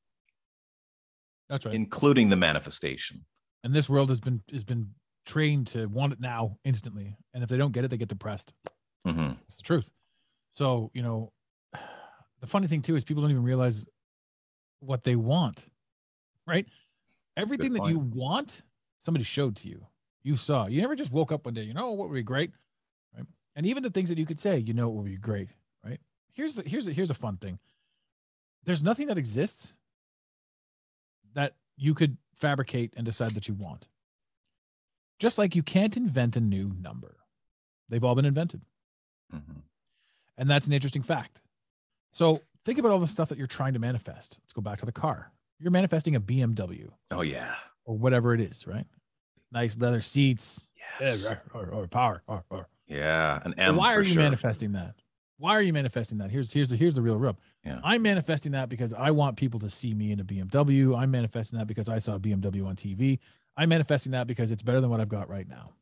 [1.49, 1.75] That's right.
[1.75, 3.25] including the manifestation.
[3.65, 4.95] and this world has been has been
[5.27, 7.17] trained to want it now instantly.
[7.35, 8.53] And if they don't get it, they get depressed.
[9.07, 9.37] Mhm.
[9.47, 9.91] It's the truth.
[10.53, 11.33] So, you know,
[12.41, 13.87] the funny thing too is people don't even realize
[14.81, 15.67] what they want,
[16.47, 16.67] right?
[17.37, 18.63] Everything that you want,
[18.99, 19.87] somebody showed to you.
[20.23, 20.67] You saw.
[20.67, 22.53] You never just woke up one day, you know what would be great,
[23.17, 23.27] right?
[23.55, 25.49] And even the things that you could say, you know, what would be great,
[25.85, 26.01] right?
[26.31, 27.59] Here's the here's the, here's a fun thing.
[28.65, 29.73] There's nothing that exists
[31.35, 33.89] that you could fabricate and decide that you want.
[35.19, 37.17] Just like you can't invent a new number.
[37.89, 38.63] They've all been invented.
[39.35, 39.63] Mhm.
[40.37, 41.43] And that's an interesting fact.
[42.13, 44.39] So think about all the stuff that you're trying to manifest.
[44.43, 45.33] Let's go back to the car.
[45.59, 47.57] You're manifesting a BMW Oh yeah.
[47.85, 48.87] or whatever it is, right?
[49.51, 50.69] Nice leather seats,
[51.01, 51.35] Yes.
[51.55, 52.23] or, or power.
[52.27, 52.69] Or, or.
[52.87, 53.41] Yeah.
[53.45, 53.77] An So M.
[53.77, 54.23] why for are you sure.
[54.23, 54.95] manifesting that?
[55.39, 56.31] Why are you manifesting that?
[56.31, 57.39] Here's here's the here's the real rub.
[57.65, 57.81] Yeah.
[57.85, 60.99] I'm manifesting that because I want people to see me in a BMW.
[60.99, 63.19] I'm manifesting that because I saw a BMW on TV.
[63.57, 65.73] I'm manifesting that because it's better than what I've got right now.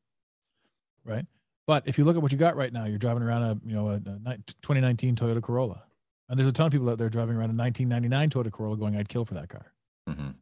[1.04, 1.26] Right?
[1.66, 3.74] But if you look at what you got right now, you're driving around a, you
[3.74, 5.82] know, a, a 2019 Toyota Corolla.
[6.28, 8.96] And there's a ton of people out there driving around a 1999 Toyota Corolla going,
[8.96, 9.72] I'd kill for that car
[10.08, 10.34] Mhm.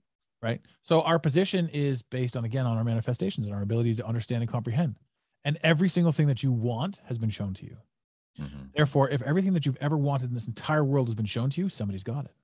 [0.42, 0.61] right?
[0.83, 4.42] So our position is based on again on our manifestations and our ability to understand
[4.42, 4.96] and comprehend.
[5.44, 7.77] And every single thing that you want has been shown to you.
[8.38, 8.73] Mhm.
[8.75, 11.61] Therefore, if everything that you've ever wanted in this entire world has been shown to
[11.61, 12.35] you, somebody's got it.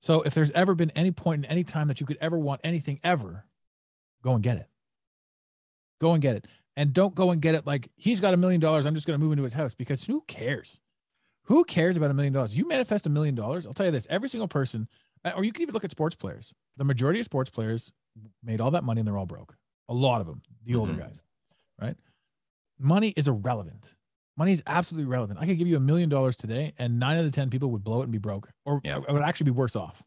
[0.00, 2.60] So if there's ever been any point in any time that you could ever want
[2.62, 3.46] anything ever,
[4.22, 4.68] go and get it.
[6.00, 6.46] Go and get it.
[6.76, 8.84] And don't go and get it like he's got a million dollars.
[8.86, 10.78] I'm just going to move into his house because who cares?
[11.44, 12.56] Who cares about a million dollars?
[12.56, 13.66] You manifest a million dollars.
[13.66, 14.88] I'll tell you this every single person,
[15.24, 16.52] uh, or you can even look at sports players.
[16.76, 17.92] The majority of sports players
[18.42, 19.56] made all that money and they're all broke.
[19.88, 20.98] A lot of them, the older Mhm.
[20.98, 21.22] guys,
[21.80, 21.96] right?
[22.78, 23.94] Money is irrelevant.
[24.36, 25.38] Money is absolutely relevant.
[25.40, 27.82] I could give you a million dollars today, and nine out of 10 people would
[27.82, 29.00] blow it and be broke, or Yeah.
[29.08, 30.02] I would actually be worse off.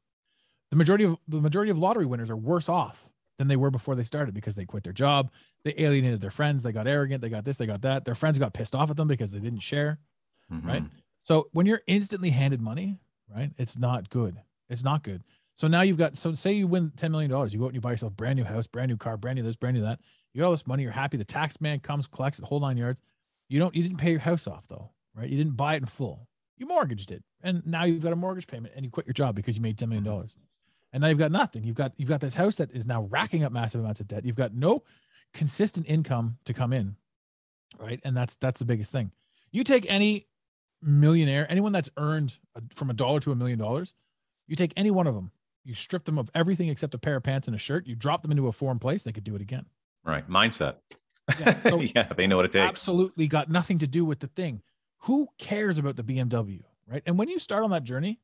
[0.69, 3.95] The majority of the majority of lottery winners are worse off than they were before
[3.95, 5.31] they started because they quit their job,
[5.63, 8.05] they alienated their friends, they got arrogant, they got this, they got that.
[8.05, 9.97] Their friends got pissed off at them because they didn't share,
[10.51, 10.65] Mhm.
[10.65, 10.83] right?
[11.23, 12.99] So when you're instantly handed money,
[13.33, 14.37] right, it's not good.
[14.69, 15.23] It's not good.
[15.55, 17.75] So now you've got so say you win ten million dollars, you go out and
[17.75, 19.81] you buy yourself a brand new house, brand new car, brand new this, brand new
[19.83, 19.99] that.
[20.33, 21.17] You got all this money, you're happy.
[21.17, 23.01] The tax man comes, collects it, whole nine yards.
[23.49, 25.29] You don't, you didn't pay your house off though, right?
[25.29, 26.27] You didn't buy it in full.
[26.57, 29.35] You mortgaged it, and now you've got a mortgage payment, and you quit your job
[29.35, 30.37] because you made ten million dollars,
[30.93, 31.63] and now you've got nothing.
[31.63, 34.25] You've got you've got this house that is now racking up massive amounts of debt.
[34.25, 34.83] You've got no
[35.33, 36.95] consistent income to come in,
[37.79, 37.99] right?
[38.03, 39.11] And that's that's the biggest thing.
[39.51, 40.27] You take any
[40.81, 43.93] millionaire, anyone that's earned a, from a dollar to a million dollars,
[44.47, 45.31] you take any one of them,
[45.63, 48.21] you strip them of everything except a pair of pants and a shirt, you drop
[48.21, 49.65] them into a foreign place, they could do it again.
[50.03, 50.27] Right.
[50.29, 50.75] Mindset.
[51.39, 52.67] Yeah, so yeah, they know what it takes.
[52.67, 54.61] Absolutely got nothing to do with the thing.
[55.03, 57.03] Who cares about the BMW, right?
[57.05, 58.19] And when you start on that journey,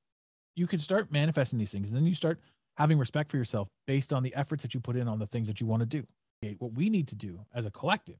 [0.55, 2.39] you can start manifesting these things, and then you start
[2.77, 5.47] having respect for yourself based on the efforts that you put in on the things
[5.47, 6.05] that you want to do.
[6.43, 8.19] Okay, What we need to do as a collective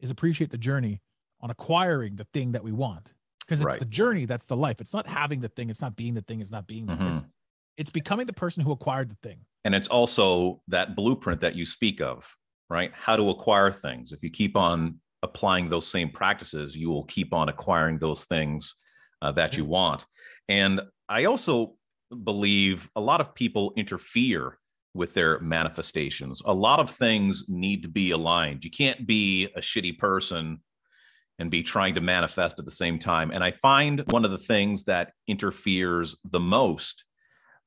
[0.00, 1.00] is appreciate the journey
[1.40, 3.78] on acquiring the thing that we want, because it's Right.
[3.78, 4.80] the journey that's the life.
[4.80, 5.70] It's not having the thing.
[5.70, 6.40] It's not being the thing.
[6.40, 6.86] It's not being.
[6.86, 7.12] the mm-hmm.
[7.12, 7.24] It's,
[7.76, 9.44] it's becoming the person who acquired the thing.
[9.64, 12.36] And it's also that blueprint that you speak of,
[12.72, 12.90] right?
[12.94, 14.12] How to acquire things.
[14.12, 18.74] If you keep on applying those same practices, you will keep on acquiring those things
[19.20, 20.06] uh, that you want.
[20.48, 21.74] And I also
[22.24, 24.58] believe a lot of people interfere
[24.94, 26.42] with their manifestations.
[26.46, 28.64] A lot of things need to be aligned.
[28.64, 30.62] You can't be a shitty person
[31.38, 33.30] and be trying to manifest at the same time.
[33.30, 37.04] And I find one of the things that interferes the most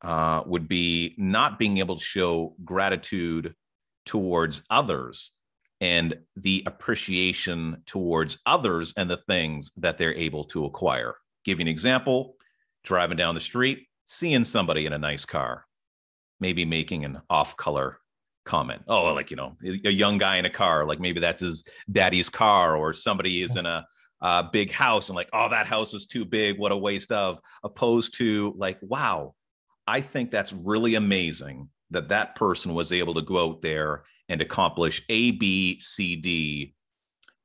[0.02, 3.54] uh, would be not being able to show gratitude
[4.06, 5.32] towards others
[5.82, 11.16] and the appreciation towards others and the things that they're able to acquire.
[11.44, 12.36] Give you an example
[12.84, 15.66] driving down the street, seeing somebody in a nice car,
[16.40, 18.00] maybe making an off color
[18.46, 18.84] comment.
[18.88, 22.30] Oh, like, you know, a young guy in a car, like maybe that's his daddy's
[22.30, 23.86] car, or somebody is in a,
[24.22, 26.58] a big house and like, oh, that house is too big.
[26.58, 29.34] What a waste of, opposed to like, wow,
[29.88, 34.42] I think that's really amazing that that person was able to go out there and
[34.42, 36.74] accomplish A, B, C, D,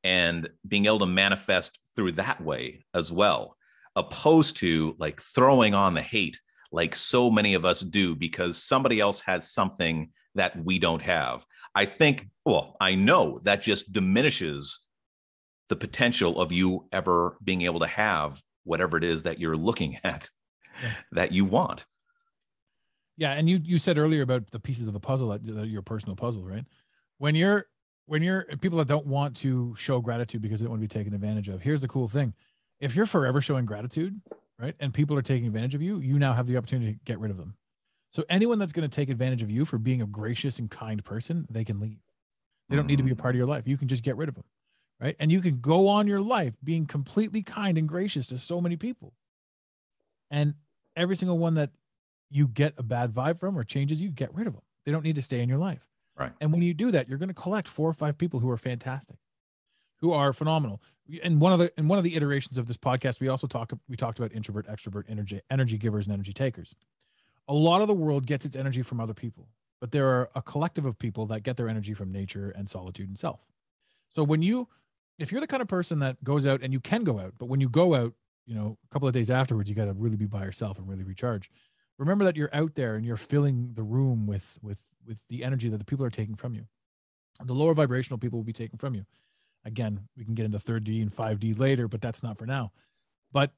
[0.02, 3.56] and being able to manifest through that way as well,
[3.96, 6.40] opposed to like throwing on the hate
[6.72, 11.44] like so many of us do because somebody else has something that we don't have.
[11.74, 14.80] I think, well, I know that just diminishes
[15.68, 19.98] the potential of you ever being able to have whatever it is that you're looking
[20.04, 20.28] at
[21.12, 21.84] that you want.
[23.20, 25.82] Yeah, and you you said earlier about the pieces of the puzzle that, that your
[25.82, 26.64] personal puzzle, right?
[27.18, 27.66] When you're
[28.06, 30.98] when you're people that don't want to show gratitude because they don't want to be
[30.98, 31.60] taken advantage of.
[31.60, 32.32] Here's the cool thing:
[32.80, 34.18] if you're forever showing gratitude,
[34.58, 37.20] right, and people are taking advantage of you, you now have the opportunity to get
[37.20, 37.56] rid of them.
[38.08, 41.04] So anyone that's going to take advantage of you for being a gracious and kind
[41.04, 41.98] person, they can leave.
[42.70, 43.18] They don't need to be a mm.
[43.18, 43.68] part of your life.
[43.68, 44.44] You can just get rid of them,
[44.98, 45.14] right?
[45.20, 48.76] And you can go on your life being completely kind and gracious to so many
[48.76, 49.12] people.
[50.30, 50.54] And
[50.96, 51.70] every single one that
[52.30, 54.62] you get a bad vibe from or changes you, get rid of them.
[54.84, 55.86] They don't need to stay in your life.
[56.18, 56.32] Right.
[56.40, 58.56] And when you do that, you're going to collect four or five people who are
[58.56, 59.16] fantastic,
[60.00, 60.82] who are phenomenal.
[61.22, 63.72] And one of the in one of the iterations of this podcast, we also talk
[63.88, 66.74] we talked about introvert, extrovert, energy, energy givers, and energy takers.
[67.48, 69.48] A lot of the world gets its energy from other people,
[69.80, 73.08] but there are a collective of people that get their energy from nature and solitude
[73.08, 73.44] and self.
[74.10, 74.68] So when you
[75.18, 77.46] if you're the kind of person that goes out and you can go out, but
[77.46, 78.14] when you go out,
[78.46, 80.88] you know, a couple of days afterwards, you got to really be by yourself and
[80.88, 81.50] really recharge.
[82.00, 85.68] Remember that you're out there and you're filling the room with with with the energy
[85.68, 86.64] that the people are taking from you.
[87.44, 89.04] The lower vibrational people will be taken from you.
[89.66, 92.72] Again, we can get into third D and 5D later, but that's not for now.
[93.32, 93.52] But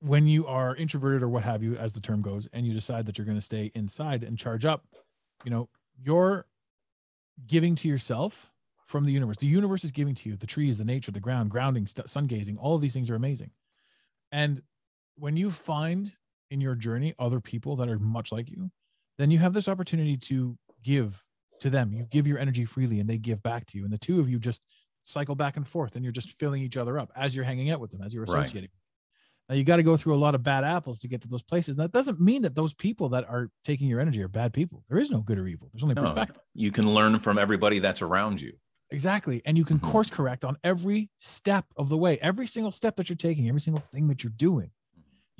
[0.00, 3.06] when you are introverted or what have you, as the term goes, and you decide
[3.06, 4.84] that you're going to stay inside and charge up,
[5.44, 6.46] you know, you're
[7.46, 8.50] giving to yourself
[8.86, 9.36] from the universe.
[9.36, 12.58] The universe is giving to you the trees, the nature, the ground, grounding, sun gazing.
[12.58, 13.52] All of these things are amazing.
[14.32, 14.62] And
[15.16, 16.16] when you find
[16.50, 18.70] in your journey other people that are much like you,
[19.18, 21.22] then you have this opportunity to give
[21.60, 21.92] to them.
[21.92, 23.84] You give your energy freely and they give back to you.
[23.84, 24.66] And the two of you just
[25.02, 27.80] cycle back and forth and you're just filling each other up as you're hanging out
[27.80, 28.40] with them, as you're Right.
[28.40, 28.70] associating.
[29.48, 31.42] Now you got to go through a lot of bad apples to get to those
[31.42, 31.76] places.
[31.76, 34.84] That doesn't mean that those people that are taking your energy are bad people.
[34.88, 35.70] There is no good or evil.
[35.72, 36.36] There's only No, perspective.
[36.54, 38.52] you can learn from everybody that's around you.
[38.90, 39.42] Exactly.
[39.44, 39.90] And you can Mhm.
[39.90, 43.60] course correct on every step of the way, every single step that you're taking, every
[43.60, 44.70] single thing that you're doing.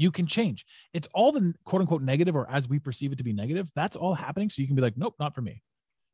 [0.00, 0.64] You can change.
[0.94, 3.96] It's all the quote unquote negative, or as we perceive it to be negative, that's
[3.96, 4.48] all happening.
[4.48, 5.62] So you can be like, nope, not for me.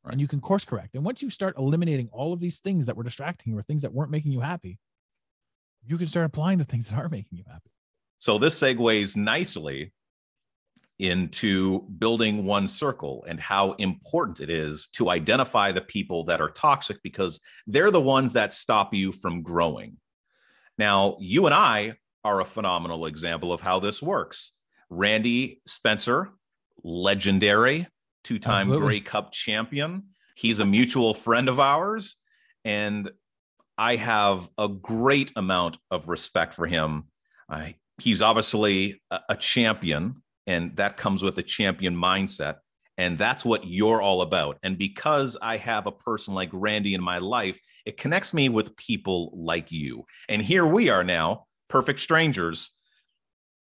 [0.03, 0.11] Right.
[0.11, 0.95] And you can course correct.
[0.95, 3.81] And once you start eliminating all of these things that were distracting you or things
[3.83, 4.77] that weren't making you happy,
[5.85, 7.71] you can start applying the things that are making you happy.
[8.17, 9.93] So this segues nicely
[10.99, 16.49] into building one circle and how important it is to identify the people that are
[16.49, 19.95] toxic because they're the ones that stop you from growing.
[20.77, 21.93] Now, you and I
[22.27, 24.51] are a phenomenal example of how this works.
[24.89, 26.29] Randy Spencer,
[26.83, 27.87] legendary
[28.25, 30.07] two time Grey Cup champion.
[30.35, 32.17] He's a mutual friend of ours.
[32.65, 33.09] And
[33.77, 37.05] I have a great amount of respect for him.
[37.47, 42.55] Uh, he's obviously a, a champion, and that comes with a champion mindset.
[42.97, 44.57] And that's what you're all about.
[44.63, 48.75] And because I have a person like Randy in my life, it connects me with
[48.75, 50.03] people like you.
[50.27, 52.71] And here we are now, perfect strangers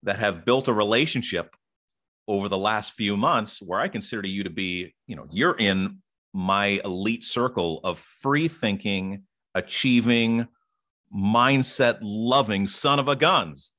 [0.03, 1.55] that have built a relationship
[2.29, 5.99] over the last few months where I consider you to be, you know, you're in
[6.33, 10.47] my elite circle of free thinking, achieving,
[11.15, 13.75] mindset loving son of a guns.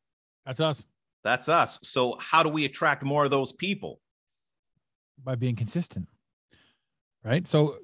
[0.45, 0.83] That's us.
[1.23, 1.79] That's us.
[1.83, 4.01] So, how do we attract more of those people?
[5.23, 6.07] By being consistent,
[7.23, 7.47] right?
[7.47, 7.77] So,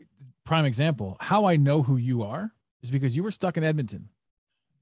[0.44, 4.10] prime example how I know who you are is because you were stuck in Edmonton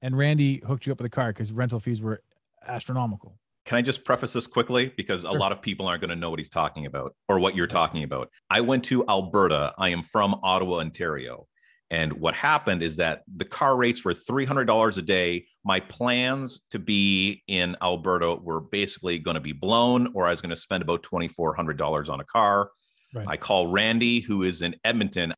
[0.06, 2.22] and Randy hooked you up with a car because rental fees were
[2.64, 3.40] astronomical.
[3.64, 4.92] Can I just preface this quickly?
[4.96, 7.56] Because a lot of people aren't going to know what he's talking about or what
[7.56, 8.30] you're talking about.
[8.48, 9.74] I went to Alberta.
[9.76, 11.48] I am from Ottawa, Ontario.
[11.90, 15.46] And what happened is that the car rates were $300 a day.
[15.64, 20.40] My plans to be in Alberta were basically going to be blown, or I was
[20.40, 22.70] going to spend about $2,400 on a car.
[23.12, 23.26] Right.
[23.26, 25.34] I call Randy, who is in Edmonton,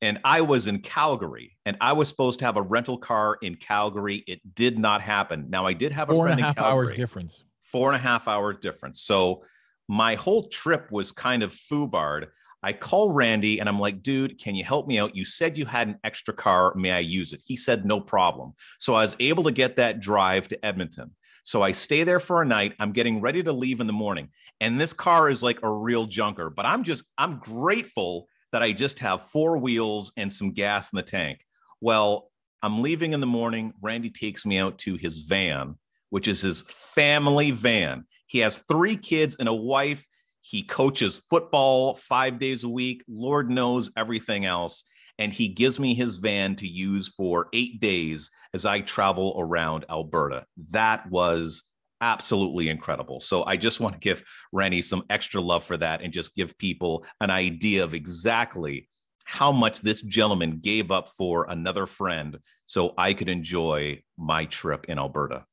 [0.00, 3.56] and I was in Calgary, and I was supposed to have a rental car in
[3.56, 4.24] Calgary.
[4.26, 5.46] It did not happen.
[5.48, 7.44] Now, I did have a four and a half hours difference.
[7.62, 9.02] Four and a half hours difference.
[9.02, 9.44] So
[9.88, 12.28] my whole trip was kind of foobarred.
[12.62, 15.14] I call Randy and I'm like, dude, can you help me out?
[15.14, 16.74] You said you had an extra car.
[16.74, 17.40] May I use it?
[17.46, 18.54] He said, no problem.
[18.78, 21.14] So I was able to get that drive to Edmonton.
[21.44, 22.74] So I stay there for a night.
[22.80, 24.30] I'm getting ready to leave in the morning.
[24.60, 28.72] And this car is like a real junker, but I'm just, I'm grateful that I
[28.72, 31.40] just have four wheels and some gas in the tank.
[31.80, 32.30] Well,
[32.62, 33.72] I'm leaving in the morning.
[33.80, 35.76] Randy takes me out to his van,
[36.10, 38.06] which is his family van.
[38.26, 40.06] He has three kids and a wife
[40.50, 44.84] he coaches football five days a week, Lord knows everything else.
[45.18, 49.84] And he gives me his van to use for eight days as I travel around
[49.90, 50.46] Alberta.
[50.70, 51.64] That was
[52.00, 53.20] absolutely incredible.
[53.20, 56.56] So I just want to give Randy some extra love for that and just give
[56.58, 58.88] people an idea of exactly
[59.24, 64.86] how much this gentleman gave up for another friend so I could enjoy my trip
[64.88, 65.44] in Alberta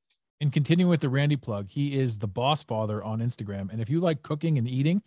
[0.41, 3.71] and continuing with the Randy plug, he is the boss father on Instagram.
[3.71, 5.01] And if you like cooking and eating,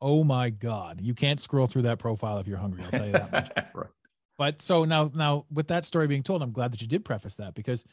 [0.00, 2.84] oh my God, you can't scroll through that profile if you're hungry.
[2.84, 3.50] I'll tell you that much.
[3.74, 3.90] right.
[4.36, 7.36] But so now, now with that story being told, I'm glad that you did preface
[7.36, 7.84] that because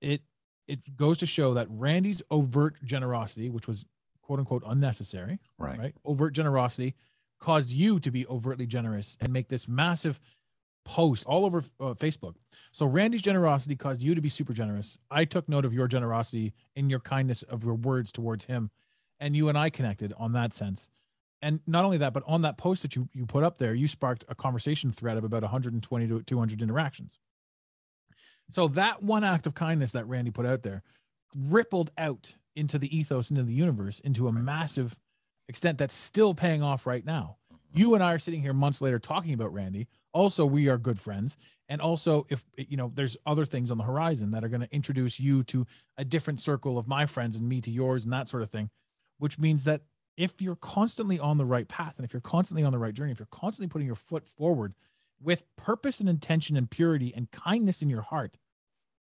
[0.00, 0.22] it
[0.70, 3.84] it goes to show that Randy's overt generosity, which was
[4.22, 5.78] quote unquote unnecessary, right?
[5.78, 6.94] Right, overt generosity
[7.40, 10.20] caused you to be overtly generous and make this massive
[10.84, 12.34] post all over uh, Facebook.
[12.72, 14.98] So Randy's generosity caused you to be super generous.
[15.10, 18.70] I took note of your generosity in your kindness of your words towards him,
[19.18, 20.90] and you and I connected on that sense.
[21.42, 23.88] And not only that, but on that post that you you put up there, you
[23.88, 27.18] sparked a conversation thread of about 120 to 200 interactions.
[28.50, 30.82] So that one act of kindness that Randy put out there
[31.36, 34.96] rippled out into the ethos into the universe into a massive
[35.48, 37.36] extent that's still paying off right now.
[37.52, 37.78] Mm-hmm.
[37.78, 39.86] You and I are sitting here months later talking about Randy.
[40.12, 41.36] Also we are good friends.
[41.68, 44.74] And also if you know there's other things on the horizon that are going to
[44.74, 48.28] introduce you to a different circle of my friends and me to yours and that
[48.28, 48.70] sort of thing
[49.20, 49.82] which means that
[50.16, 53.12] if you're constantly on the right path and if you're constantly on the right journey
[53.12, 54.74] if you're constantly putting your foot forward
[55.22, 58.38] with purpose and intention and purity and kindness in your heart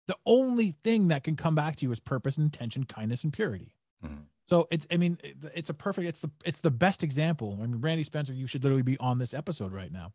[0.06, 3.32] the only thing that can come back to you is purpose and intention kindness and
[3.32, 3.74] purity.
[4.04, 4.22] Mm-hmm.
[4.44, 5.18] so it's i mean
[5.52, 7.58] it's a perfect it's the it's the best example.
[7.60, 10.12] I mean randy spencer you should literally be on this episode right now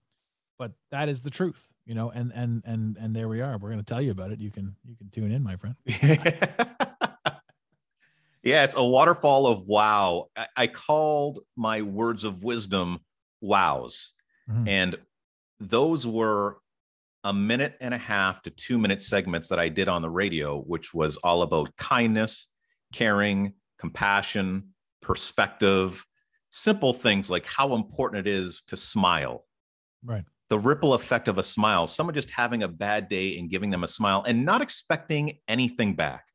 [0.57, 3.57] but that is the truth you know and and and and there we are.
[3.57, 4.39] We're going to tell you about it.
[4.39, 5.75] You can you can tune in my friend.
[8.43, 10.27] Yeah it's a waterfall of wow.
[10.35, 12.99] I, I, called my words of wisdom
[13.39, 14.13] wows.
[14.49, 14.67] Mm-hmm.
[14.67, 14.97] and
[15.69, 16.57] those were
[17.23, 20.59] a minute and a half to two minute segments that i did on the radio
[20.59, 22.49] which was all about kindness
[22.93, 24.69] caring compassion
[25.01, 26.05] perspective
[26.49, 29.45] simple things like how important it is to smile
[30.03, 33.71] right the ripple effect of a smile, someone just having a bad day and giving
[33.71, 36.25] them a smile and not expecting anything back.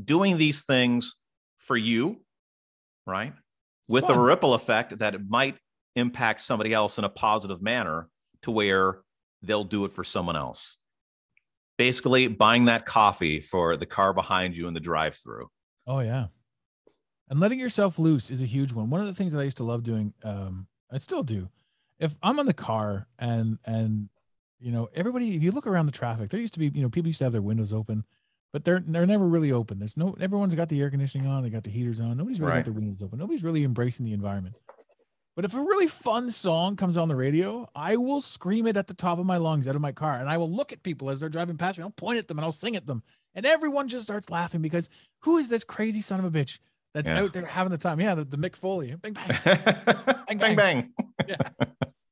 [0.00, 1.16] Doing these things
[1.58, 2.22] for you,
[3.08, 3.32] right?
[3.88, 4.16] With fun.
[4.16, 5.56] a ripple effect that it might
[5.96, 8.08] impact somebody else in a positive manner
[8.44, 9.00] to where
[9.42, 10.78] they'll do it for someone else.
[11.76, 15.50] Basically, buying that coffee for the car behind you in the drive through.
[15.86, 16.26] Oh, yeah.
[17.28, 18.90] And letting yourself loose is a huge one.
[18.90, 21.48] One of the things that I used to love doing, um, I still do.
[21.98, 24.08] If I'm in the car and and
[24.60, 26.88] you know everybody, if you look around the traffic, there used to be you know
[26.90, 28.04] people used to have their windows open,
[28.52, 29.78] but they're they're never really open.
[29.78, 32.16] There's no everyone's got the air conditioning on, they got the heaters on.
[32.16, 32.58] Nobody's really Right.
[32.58, 33.18] got their windows open.
[33.18, 34.54] Nobody's really embracing the environment.
[35.36, 38.86] But if a really fun song comes on the radio, I will scream it at
[38.86, 41.10] the top of my lungs out of my car, and I will look at people
[41.10, 41.82] as they're driving past me.
[41.82, 43.02] I'll point at them and I'll sing at them,
[43.34, 44.88] and everyone just starts laughing because
[45.20, 46.58] who is this crazy son of a bitch
[46.92, 47.20] that's Yeah.
[47.20, 48.00] out there having the time?
[48.00, 49.38] Yeah, the, the Mick Foley, bang bang.
[49.44, 50.92] bang bang bang.
[51.26, 51.36] yeah,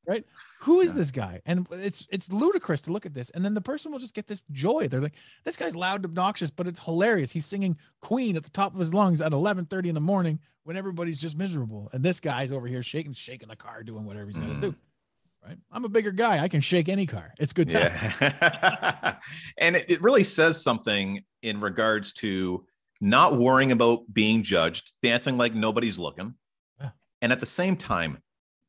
[0.06, 0.24] right?
[0.62, 1.40] Who is this guy?
[1.44, 4.28] And it's it's ludicrous to look at this, and then the person will just get
[4.28, 4.86] this joy.
[4.88, 7.32] They're like, this guy's loud, obnoxious, but it's hilarious.
[7.32, 10.76] He's singing Queen at the top of his lungs at 11:30 in the morning when
[10.76, 14.36] everybody's just miserable, and this guy's over here shaking, shaking the car, doing whatever he's
[14.36, 14.60] gonna Mhm.
[14.60, 14.74] do.
[15.44, 15.58] Right?
[15.72, 16.38] I'm a bigger guy.
[16.40, 17.34] I can shake any car.
[17.40, 17.90] It's good time.
[18.20, 19.16] Yeah.
[19.58, 22.64] and it, it really says something in regards to
[23.00, 26.34] not worrying about being judged, dancing like nobody's looking.
[26.80, 26.90] Yeah.
[27.20, 28.22] And at the same time,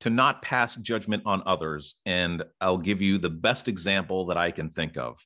[0.03, 1.95] to not pass judgment on others.
[2.05, 5.25] And I'll give you the best example that I can think of.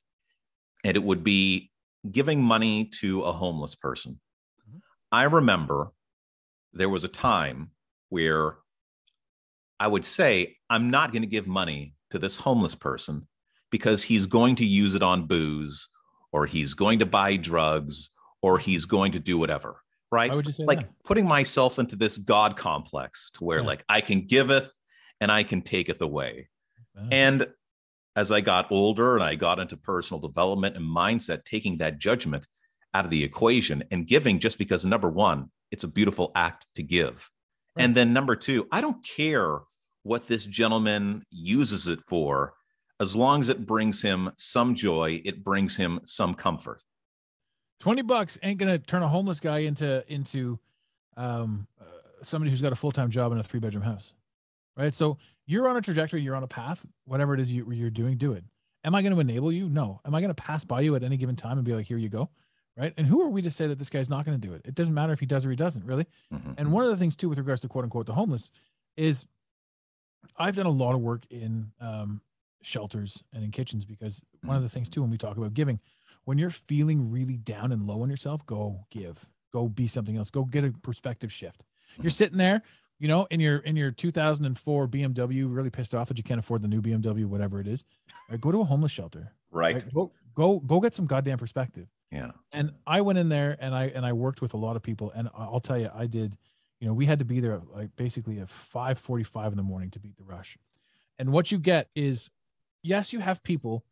[0.84, 1.72] And it would be
[2.08, 4.20] giving money to a homeless person.
[4.70, 4.80] Mhm.
[5.10, 5.90] I remember
[6.72, 7.72] there was a time
[8.10, 8.58] where
[9.80, 13.26] I would say, I'm not going to give money to this homeless person
[13.70, 15.88] because he's going to use it on booze
[16.30, 18.10] or he's going to buy drugs
[18.42, 19.82] or he's going to do whatever.
[20.10, 20.30] Right.
[20.30, 20.90] Why would you say like that?
[21.04, 23.66] putting myself into this God complex to where Yeah.
[23.66, 24.72] like I can giveth
[25.20, 26.48] and I can taketh away.
[27.12, 27.46] And
[28.16, 32.44] as I got older and I got into personal development and mindset, taking that judgment
[32.92, 36.82] out of the equation and giving just because number one, it's a beautiful act to
[36.82, 37.30] give.
[37.76, 37.84] Right.
[37.84, 39.60] And then number two, I don't care
[40.02, 42.54] what this gentleman uses it for,
[42.98, 46.82] as long as it brings him some joy, it brings him some comfort.
[47.80, 50.58] 20 bucks ain't gonna turn a homeless guy into into
[51.16, 51.84] um uh,
[52.22, 54.14] somebody who's got a full-time job in a three-bedroom house
[54.76, 54.94] right?
[54.94, 58.16] So you're on a trajectory you're on a path whatever it is you, you're doing
[58.16, 58.44] do it.
[58.84, 59.68] Am i going to enable you?
[59.68, 60.00] No.
[60.04, 61.98] Am i going to pass by you at any given time and be like here
[61.98, 62.28] you go
[62.76, 62.94] right?
[62.96, 64.62] And who are we to say that this guy's not going to do it?
[64.64, 66.06] It doesn't matter if he does or he doesn't really.
[66.32, 66.54] Mhm.
[66.58, 68.50] and one of the things too with regards to quote unquote the homeless
[68.96, 69.26] is
[70.36, 72.20] I've done a lot of work in um,
[72.62, 75.80] shelters and in kitchens because one of the things too when we talk about giving,
[76.28, 80.28] when you're feeling really down and low on yourself, go give, go be something else,
[80.28, 81.64] go get a perspective shift.
[82.02, 82.60] You're sitting there,
[82.98, 86.60] you know, in your in your 2004 BMW, really pissed off that you can't afford
[86.60, 87.82] the new BMW, whatever it is.
[88.28, 89.32] Right, go to a homeless shelter.
[89.50, 89.76] Right.
[89.76, 89.94] right?
[89.94, 92.32] Go go go get some goddamn perspective Yeah.
[92.52, 95.10] and I went in there and I and I worked with a lot of people
[95.16, 96.36] and I'll tell you I did
[96.78, 99.98] you know we had to be there like basically at 5:45 in the morning to
[99.98, 100.58] beat the rush.
[101.18, 102.28] And what you get is
[102.82, 103.82] yes you have people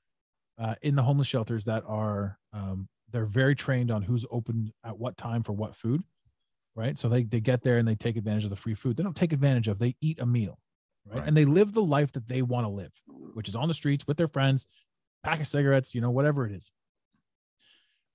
[0.59, 4.99] uh, in the homeless shelters that are um, they're very trained on who's open at
[4.99, 6.03] what time for what food
[6.75, 9.03] right so they they get there and they take advantage of the free food they
[9.03, 10.59] don't take advantage of they eat a meal
[11.07, 11.29] right, Right.
[11.29, 12.93] and they live the life that they want to live
[13.35, 14.67] which is on the streets with their friends
[15.23, 16.71] pack of cigarettes you know whatever it is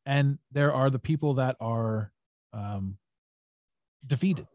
[0.05, 2.11] and there are the people that are
[2.53, 2.97] um,
[4.05, 4.47] defeated.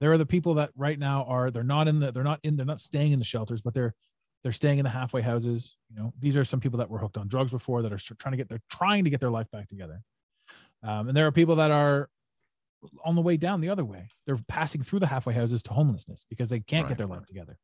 [0.00, 2.56] There are the people that right now are they're not in the they're not in
[2.56, 3.94] they're not staying in the shelters, but they're
[4.42, 5.76] they're staying in the halfway houses.
[5.90, 8.32] You know, these are some people that were hooked on drugs before that are trying
[8.32, 10.02] to get they're trying to get their life back together.
[10.82, 12.08] Um, and there are people that are
[13.04, 14.08] on the way down the other way.
[14.26, 17.26] They're passing through the halfway houses to homelessness because they can't Right, get their life
[17.26, 17.58] together.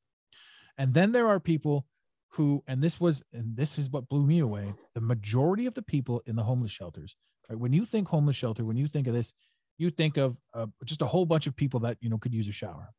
[0.77, 1.87] And then there are people
[2.31, 4.75] who, and this was, and this is what blew me away.
[4.95, 7.15] The majority of the people in the homeless shelters,
[7.49, 7.59] right?
[7.59, 9.33] When you think homeless shelter, when you think of this,
[9.79, 12.49] you think of uh, just a whole bunch of people that you know could use
[12.49, 12.91] a shower.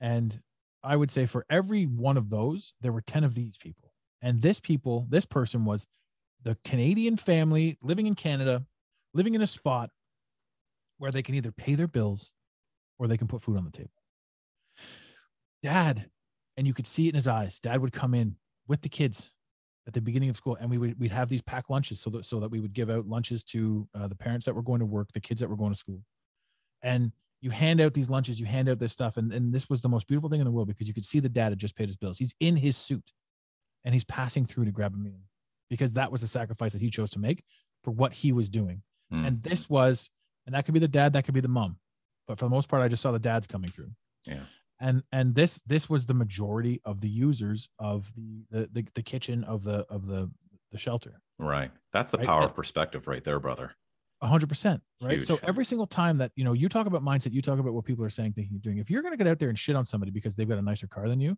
[0.00, 0.38] And
[0.82, 3.92] I would say for every one of those, there were ten of these people.
[4.22, 5.86] And this people, this person was
[6.42, 8.64] the Canadian family living in Canada,
[9.14, 9.90] living in a spot
[10.98, 12.32] where they can either pay their bills
[12.98, 13.90] or they can put food on the table.
[15.62, 16.10] Dad,
[16.56, 17.60] and you could see it in his eyes.
[17.60, 19.32] Dad would come in with the kids
[19.86, 22.24] at the beginning of school, and we would we'd have these packed lunches so that
[22.24, 24.86] so that we would give out lunches to uh, the parents that were going to
[24.86, 26.02] work, the kids that were going to school,
[26.82, 29.80] and you hand out these lunches, you hand out this stuff, and and this was
[29.82, 31.76] the most beautiful thing in the world because you could see the dad had just
[31.76, 32.18] paid his bills.
[32.18, 33.12] He's in his suit,
[33.84, 35.20] and he's passing through to grab a meal
[35.70, 37.44] because that was the sacrifice that he chose to make
[37.84, 38.82] for what he was doing.
[39.12, 39.26] Mm.
[39.26, 40.10] And this was,
[40.46, 41.76] and that could be the dad, that could be the mom,
[42.26, 43.90] but for the most part, I just saw the dads coming through.
[44.26, 44.40] Yeah.
[44.80, 49.02] And and this this was the majority of the users of the the the, the
[49.02, 50.30] kitchen of the of the
[50.70, 51.20] the shelter.
[51.38, 51.70] Right.
[51.92, 53.74] That's the Right, power of perspective right there, brother.
[54.20, 54.82] A hundred percent.
[55.00, 55.22] Right.
[55.22, 57.84] So every single time that you know you talk about mindset, you talk about what
[57.84, 58.78] people are saying, thinking, doing.
[58.78, 60.88] If you're gonna get out there and shit on somebody because they've got a nicer
[60.88, 61.36] car than you,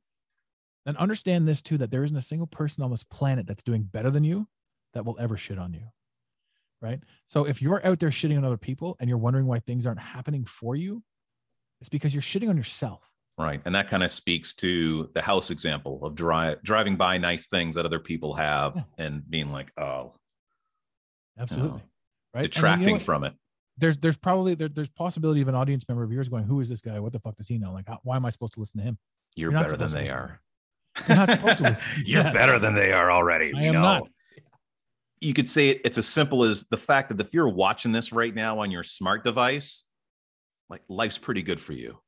[0.86, 3.82] then understand this too: that there isn't a single person on this planet that's doing
[3.82, 4.48] better than you
[4.94, 5.86] that will ever shit on you.
[6.80, 7.00] right?
[7.26, 10.00] So if you're out there shitting on other people and you're wondering why things aren't
[10.00, 11.02] happening for you,
[11.80, 13.10] it's because you're shitting on yourself.
[13.38, 13.62] Right.
[13.64, 17.74] And that kind of speaks to the house example of dri- driving by nice things
[17.76, 18.82] that other people have yeah.
[18.98, 20.12] and being like, oh,
[21.38, 21.82] absolutely.
[22.34, 22.42] Right.
[22.42, 23.34] Detracting you know from it.
[23.78, 26.68] There's, there's probably, there, there's possibility of an audience member of yours going, who is
[26.68, 27.00] this guy?
[27.00, 27.72] What the fuck does he know?
[27.72, 28.98] Like, how, why am I supposed to listen to him?
[29.36, 30.40] You're, You're better than they are.
[31.08, 31.86] You're not supposed to listen.
[32.04, 32.32] You're yeah.
[32.32, 33.52] better than they are already.
[33.56, 33.80] I am know?
[33.80, 34.08] not.
[35.20, 38.12] You could say it, it's as simple as the fact that if you're watching this
[38.12, 39.84] right now on your smart device,
[40.70, 41.98] like life's pretty good for you.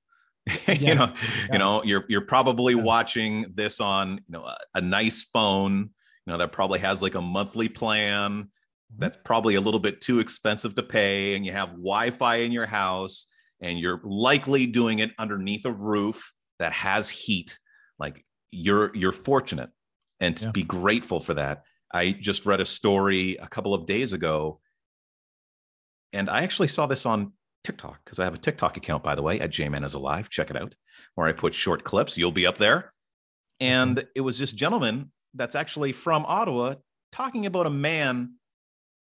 [0.68, 1.46] you know, yeah.
[1.52, 2.82] you know, you're you're probably yeah.
[2.82, 5.90] watching this on you know a, a, nice phone,
[6.26, 8.50] you know, that probably has like a monthly plan.
[8.98, 12.66] That's probably a little bit too expensive to pay, and you have Wi-Fi in your
[12.66, 13.26] house,
[13.60, 17.58] and you're likely doing it underneath a roof that has heat.
[17.98, 19.70] Like you're you're fortunate,
[20.20, 20.50] and to yeah.
[20.50, 21.62] be grateful for that.
[21.94, 24.60] I just read a story a couple of days ago,
[26.12, 27.32] and I actually saw this on
[27.64, 30.28] TikTok because I have a TikTok account, by the way, at JMan is Alive.
[30.28, 30.74] Check it out,
[31.14, 32.16] where I put short clips.
[32.16, 32.92] You'll be up there.
[33.60, 36.74] And it was this gentleman that's actually from Ottawa
[37.12, 38.34] talking about a man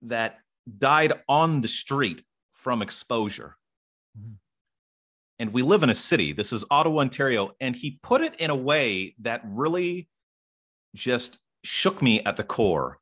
[0.04, 0.39] that
[0.78, 2.24] died on the street
[2.54, 3.56] from exposure.
[4.18, 4.34] Mm-hmm.
[5.39, 6.34] And we live in a city.
[6.34, 7.52] This is Ottawa, Ontario.
[7.62, 10.10] And he put it in a way that really
[10.95, 13.00] just shook me at the core.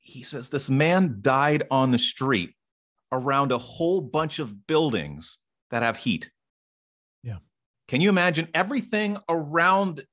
[0.00, 2.54] He says, This man died on the street
[3.12, 5.38] around a whole bunch of buildings
[5.70, 6.30] that have heat.
[7.22, 7.38] Yeah.
[7.86, 10.04] Can you imagine everything around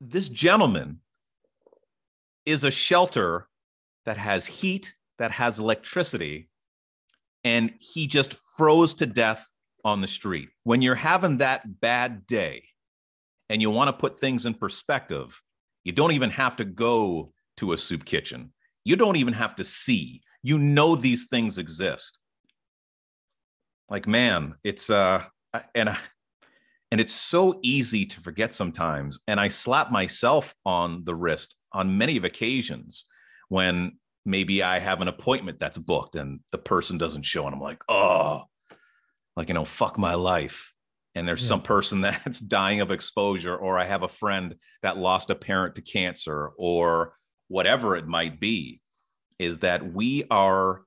[0.00, 1.00] this gentleman
[2.44, 3.46] is a shelter
[4.06, 6.48] that has heat, that has electricity,
[7.44, 9.46] and he just froze to death
[9.84, 10.48] on the street.
[10.64, 12.64] When you're having that bad day
[13.48, 15.40] and you want to put things in perspective,
[15.84, 18.52] you don't even have to go to a soup kitchen.
[18.84, 22.18] You don't even have to see you know these things exist
[23.88, 25.22] like man it's uh
[25.74, 25.96] and uh,
[26.90, 31.98] and it's so easy to forget sometimes and i slap myself on the wrist on
[31.98, 33.04] many of occasions
[33.50, 33.92] when
[34.24, 37.82] maybe i have an appointment that's booked and the person doesn't show and i'm like
[37.90, 38.42] oh
[39.36, 40.72] like you know fuck my life.
[41.16, 41.48] And there's yeah.
[41.48, 45.74] some person that's dying of exposure or i have a friend that lost a parent
[45.74, 47.14] to cancer or
[47.48, 48.80] whatever it might be
[49.38, 50.82] is that we are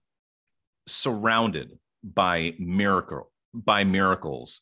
[0.88, 4.62] surrounded by miracle by miracles.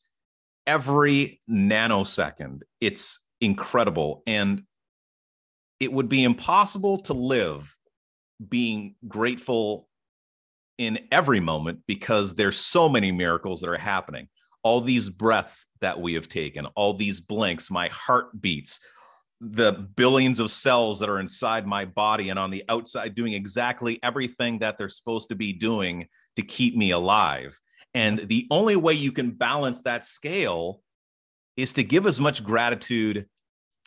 [0.67, 4.23] Every nanosecond it's incredible.
[4.27, 4.63] And
[5.79, 7.75] it would be impossible to live
[8.49, 9.87] being grateful
[10.77, 14.27] in every moment because there's so many miracles that are happening
[14.63, 18.79] all these breaths that we have taken all these blinks my heart beats
[19.41, 23.99] the billions of cells that are inside my body and on the outside doing exactly
[24.03, 27.59] everything that they're supposed to be doing to keep me alive.
[27.95, 30.81] And the only way you can balance that scale
[31.57, 33.25] is to give as much gratitude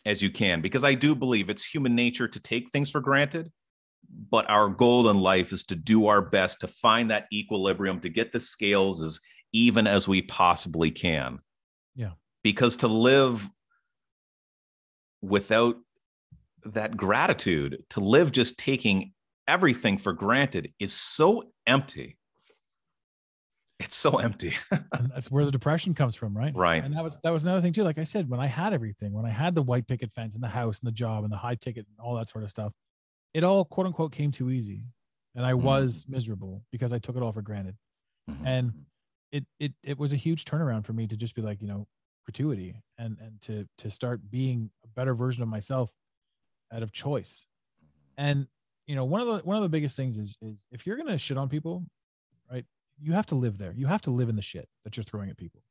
[0.05, 3.50] as you can, because I do believe it's human nature to take things for granted.
[4.30, 8.08] But our goal in life is to do our best to find that equilibrium, to
[8.08, 9.20] get the scales as
[9.52, 11.38] even as we possibly can.
[11.94, 12.10] Yeah.
[12.42, 13.48] Because to live
[15.22, 15.76] without
[16.64, 19.12] that gratitude to live just taking
[19.46, 22.16] everything for granted is so empty.
[23.80, 24.54] It's so empty.
[24.70, 26.54] And that's where the depression comes from right?
[26.54, 26.82] Right.
[26.82, 27.82] And that was that was another thing too.
[27.82, 30.42] Like i said when i had everything when i had the white picket fence and
[30.42, 32.72] the house and the job and the high ticket and all that sort of stuff
[33.35, 34.85] it all quote unquote came too easy.
[35.37, 35.66] And i mm-hmm.
[35.66, 37.76] was miserable because i took it all for granted.
[38.30, 38.47] Mm-hmm.
[38.47, 38.72] and
[39.32, 41.87] it it it was a huge turnaround for me to just be like you know
[42.24, 45.91] gratuity and and to to start being a better version of myself
[46.72, 47.47] out of choice.
[48.16, 48.47] And
[48.87, 51.18] you know one of the one of the biggest things is is if you're gonna
[51.18, 51.85] shit on people
[52.51, 52.64] right
[53.01, 53.74] you have to live there.
[53.76, 55.62] You have to live in the shit that you're throwing at people.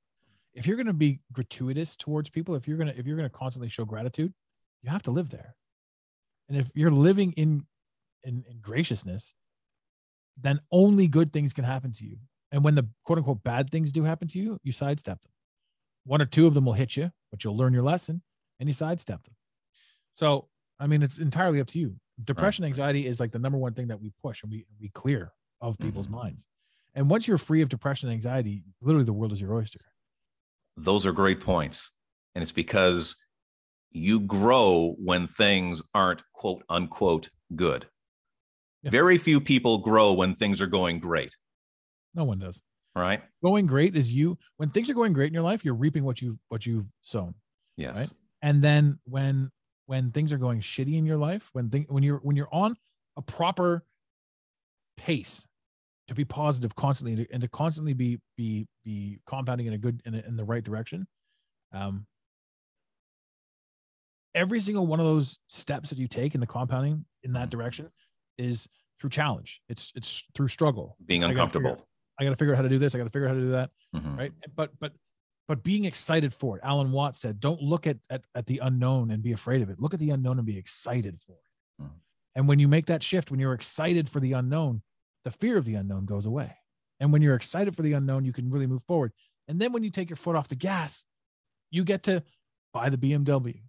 [0.54, 3.86] If you're gonna be gratuitous towards people if you're gonna if you're gonna constantly show
[3.86, 4.34] gratitude
[4.82, 5.56] you have to live there
[6.50, 7.66] and if you're living in
[8.24, 9.34] in, in graciousness
[10.42, 12.18] then only good things can happen to you
[12.52, 15.32] and when the quote unquote bad things do happen to you you sidestep them
[16.06, 18.22] one or two of them will hit you, but you'll learn your lesson
[18.60, 19.36] and you sidestep them.
[20.14, 20.48] So,
[20.80, 21.96] I mean, it's entirely up to you.
[22.24, 22.70] Depression, right.
[22.70, 25.32] anxiety is like the number one thing that we push and we, we clear
[25.62, 26.18] of people's mm-hmm.
[26.18, 26.46] minds.
[26.94, 29.80] And once you're free of depression and anxiety, literally the world is your oyster.
[30.78, 31.92] Those are great points.
[32.36, 33.16] And it's because
[33.94, 37.88] you grow when things aren't quote unquote good.
[38.82, 38.92] Yeah.
[38.92, 41.36] Very few people grow when things are going great.
[42.14, 42.62] No one does
[42.96, 46.04] right going great is you when things are going great in your life you're reaping
[46.04, 47.34] what you what you've sown
[47.76, 49.50] yes right and then when
[49.88, 52.76] when things are going shitty in your life when thing when you're when you're on
[53.18, 53.84] a proper
[54.98, 55.48] pace
[56.08, 59.78] to be positive constantly and to, and to constantly be be be compounding in a
[59.78, 61.08] good in, a, in the right direction
[61.72, 62.06] um
[64.36, 67.52] every single one of those steps that you take in the compounding in that Mhm.
[67.52, 67.92] direction
[68.38, 68.68] is
[69.00, 69.62] through challenge.
[69.70, 70.98] It's it's through struggle.
[71.06, 71.90] Being I gotta figure uncomfortable.
[72.20, 72.94] i got to figure out how to do this.
[72.96, 74.18] I got to figure out how to do that Mhm.
[74.18, 74.34] right?
[74.56, 74.94] But but
[75.48, 76.64] but being excited for it.
[76.64, 79.80] Alan watts said don't look at, at at the unknown and be afraid of it.
[79.80, 81.84] Look at the unknown and be excited for it.
[81.84, 82.00] Mhm.
[82.36, 84.82] and when you make that shift when you're excited for the unknown
[85.26, 86.58] the fear of the unknown goes away.
[87.00, 89.14] And when you're excited for the unknown you can really move forward.
[89.48, 91.06] And then when you take your foot off the gas
[91.72, 92.24] you get to
[92.74, 93.62] buy the bmw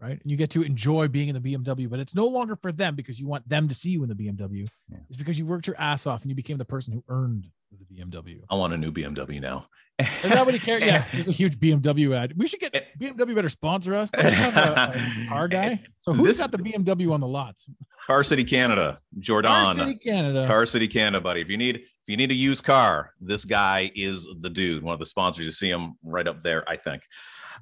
[0.00, 2.70] right and you get to enjoy being in the bmw but it's no longer for
[2.72, 4.98] them because you want them to see you in the bmw Yeah.
[5.08, 7.84] it's because you worked your ass off and you became the person who earned the
[8.02, 9.66] bmw I want a new BMW now.
[9.98, 10.84] and nobody cares.
[10.84, 12.32] Yeah, there's a huge BMW ad.
[12.36, 12.82] We should get eh.
[13.00, 14.12] BMW better sponsor us.
[14.12, 15.82] Don't have a, a car guy?
[15.98, 17.68] So who's This- got the BMW on the lots?
[18.06, 19.00] Car City, Canada.
[19.18, 19.50] Jordan.
[19.50, 20.46] Car City, Canada.
[20.46, 21.40] Car City, Canada, buddy.
[21.40, 24.84] If you need if you need a used car, this guy is the dude.
[24.84, 25.44] One of the sponsors.
[25.44, 27.02] You see him right up there, I think.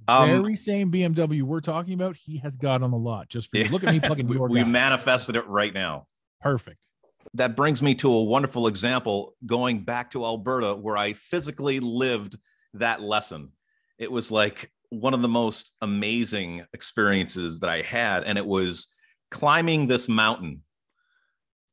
[0.08, 2.16] Um, Very same BMW we're talking about.
[2.16, 3.68] He has got on the lot just for you.
[3.68, 4.66] Look at me plugging we, your we guy.
[4.66, 6.06] manifested it right now.
[6.40, 6.86] Perfect.
[7.34, 12.36] That brings me to a wonderful example going back to Alberta, where I physically lived
[12.74, 13.52] that lesson.
[13.98, 18.88] It was like one of the most amazing experiences that I had, and it was
[19.30, 20.62] climbing this mountain.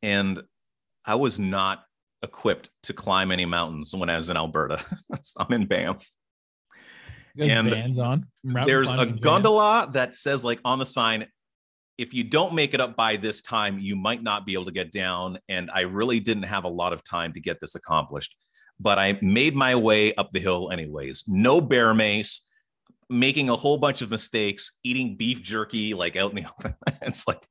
[0.02, 0.42] And
[1.06, 1.84] I was not
[2.24, 4.84] equipped to climb any mountains when I was in Alberta.
[5.38, 6.10] I'm in Banff.
[7.36, 8.28] There's And bands on.
[8.44, 9.22] There's a Banff.
[9.22, 11.28] gondola that says, like on the sign,
[11.98, 14.72] if you don't make it up by this time, you might not be able to
[14.72, 15.40] get down.
[15.50, 18.36] And I really didn't have a lot of time to get this accomplished,
[18.80, 21.24] but I made my way up the hill anyways.
[21.28, 22.46] No bear mace,
[23.10, 26.76] making a whole bunch of mistakes, eating beef jerky like out in the open.
[27.02, 27.48] it's like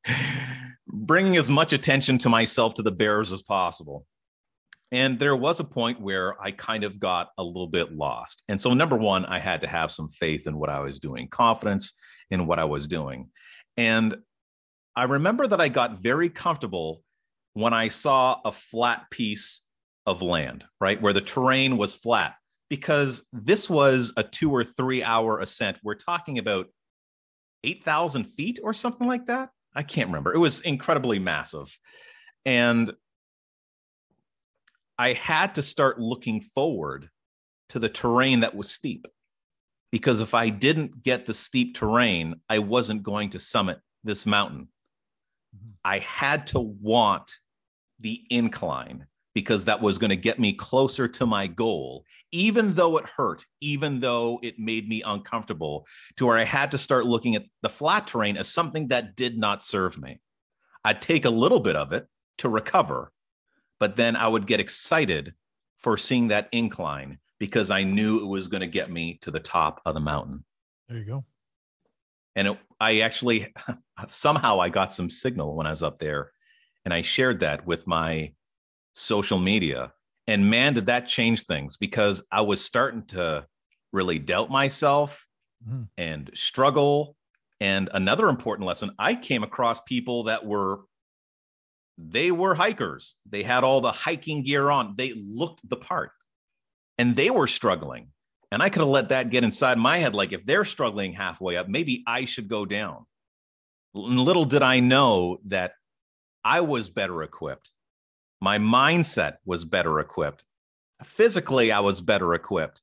[0.87, 4.07] bringing as much attention to myself to the bears as possible.
[4.93, 8.43] And there was a point where I kind of got a little bit lost.
[8.49, 11.28] And so, number one, I had to have some faith in what I was doing,
[11.28, 11.95] confidence
[12.30, 13.30] in what I was doing.
[13.78, 14.16] And
[14.95, 17.03] I remember that I got very comfortable
[17.55, 19.62] when I saw a flat piece
[20.05, 21.01] of land, right?
[21.01, 22.34] Where the terrain was flat,
[22.68, 25.78] because this was a two or three hour ascent.
[25.82, 26.66] We're talking about
[27.64, 29.51] 8,000 feet or something like that.
[29.74, 30.34] I can't remember.
[30.34, 31.78] It was incredibly massive.
[32.45, 32.93] And
[35.03, 37.11] I had to start looking forward
[37.70, 39.05] to the terrain that was steep.
[39.90, 44.68] Because if I didn't get the steep terrain, I wasn't going to summit this mountain.
[45.57, 45.72] Mhm.
[45.84, 47.32] I had to want
[47.98, 52.96] the incline because that was going to get me closer to my goal, even though
[52.96, 55.84] it hurt, even though it made me uncomfortable,
[56.16, 59.36] to where I had to start looking at the flat terrain as something that did
[59.36, 60.20] not serve me.
[60.84, 62.07] I'd take a little bit of it
[62.38, 63.11] to recover,
[63.83, 65.35] but then I would get excited
[65.76, 69.41] for seeing that incline because I knew it was going to get me to the
[69.41, 70.45] top of the mountain.
[70.89, 71.24] There you go.
[72.37, 73.53] And it, I actually
[74.09, 76.30] somehow I got some signal when I was up there,
[76.85, 78.35] and I shared that with my
[78.95, 79.93] social media.
[80.28, 83.49] And man, did that change things because I was starting to
[83.93, 85.26] really doubt myself
[85.68, 85.89] Mhm.
[85.99, 87.16] and struggle.
[87.61, 90.83] And another important lesson, I came across people that were
[91.99, 93.16] they were hikers.
[93.28, 94.95] They had all the hiking gear on.
[94.97, 96.12] They looked the part.
[96.99, 98.09] And they were struggling.
[98.51, 100.14] And I could have let that get inside my head.
[100.14, 103.07] Like, if they're struggling halfway up, maybe I should go down.
[103.95, 105.72] Little did I know that
[106.45, 107.70] I was better equipped.
[108.40, 110.45] My mindset was better equipped.
[111.05, 112.80] Physically, I was better equipped.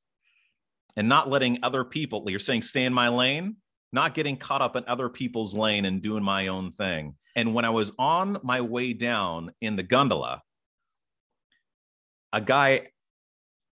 [0.95, 3.57] And not letting other people, you're saying stay in my lane,
[3.91, 7.15] not getting caught up in other people's lane and doing my own thing.
[7.35, 10.41] And when I was on my way down in the gondola,
[12.33, 12.89] a guy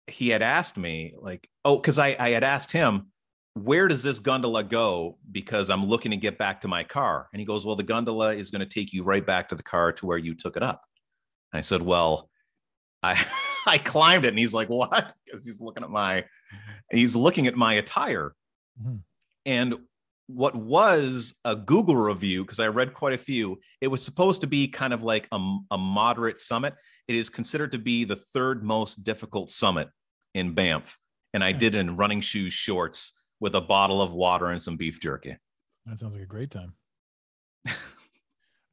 [0.07, 3.07] he had asked me like oh because I, I had asked him
[3.55, 5.19] where does this gondola go?
[5.31, 7.29] Because i'm looking to get back to my car.
[7.33, 9.63] And he goes well the gondola is going to take you right back to the
[9.63, 10.83] car to where you took it up.
[11.53, 12.29] And i said well
[13.03, 13.25] i
[13.67, 14.29] i climbed it.
[14.29, 15.13] And he's like what?
[15.25, 16.25] Because he's looking at my
[16.91, 18.35] he's looking at my attire.
[18.83, 19.01] Mhm.
[19.47, 19.75] and
[20.35, 24.47] what was a google review because i read quite a few it was supposed to
[24.47, 26.75] be kind of like a, a moderate summit
[27.09, 29.89] it is considered to be the third most difficult summit
[30.35, 30.99] in Banff.
[31.35, 31.59] And I Hmm.
[31.59, 35.37] did it in running shoes, shorts with a bottle of water and some beef jerky.
[35.87, 36.75] That sounds like a great time.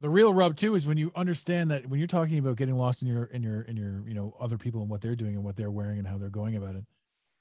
[0.00, 3.02] the real rub too is when you understand that when you're talking about getting lost
[3.02, 5.44] in your in your in your you know other people and what they're doing and
[5.44, 6.84] what they're wearing and how they're going about it.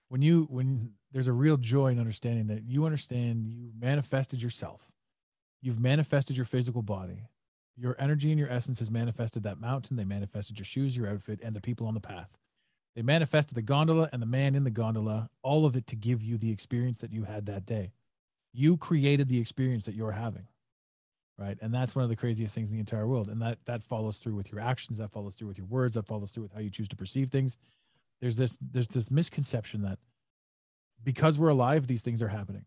[0.09, 4.91] When you when there's a real joy in understanding that you understand you manifested yourself.
[5.61, 7.27] You've manifested your physical body.
[7.75, 9.95] Your energy and your essence has manifested that mountain.
[9.95, 12.29] They manifested your shoes, your outfit, and the people on the path.
[12.95, 16.21] They manifested the gondola and the man in the gondola, all of it to give
[16.21, 17.93] you the experience that you had that day.
[18.51, 20.47] You created the experience that you're having.
[21.37, 21.57] Right.
[21.61, 23.29] And that's one of the craziest things in the entire world.
[23.29, 26.05] And that that follows through with your actions, that follows through with your words, that
[26.05, 27.55] follows through with how you choose to perceive things.
[28.19, 29.99] There's this there's this misconception that
[31.03, 32.65] because we're alive, these things are happening.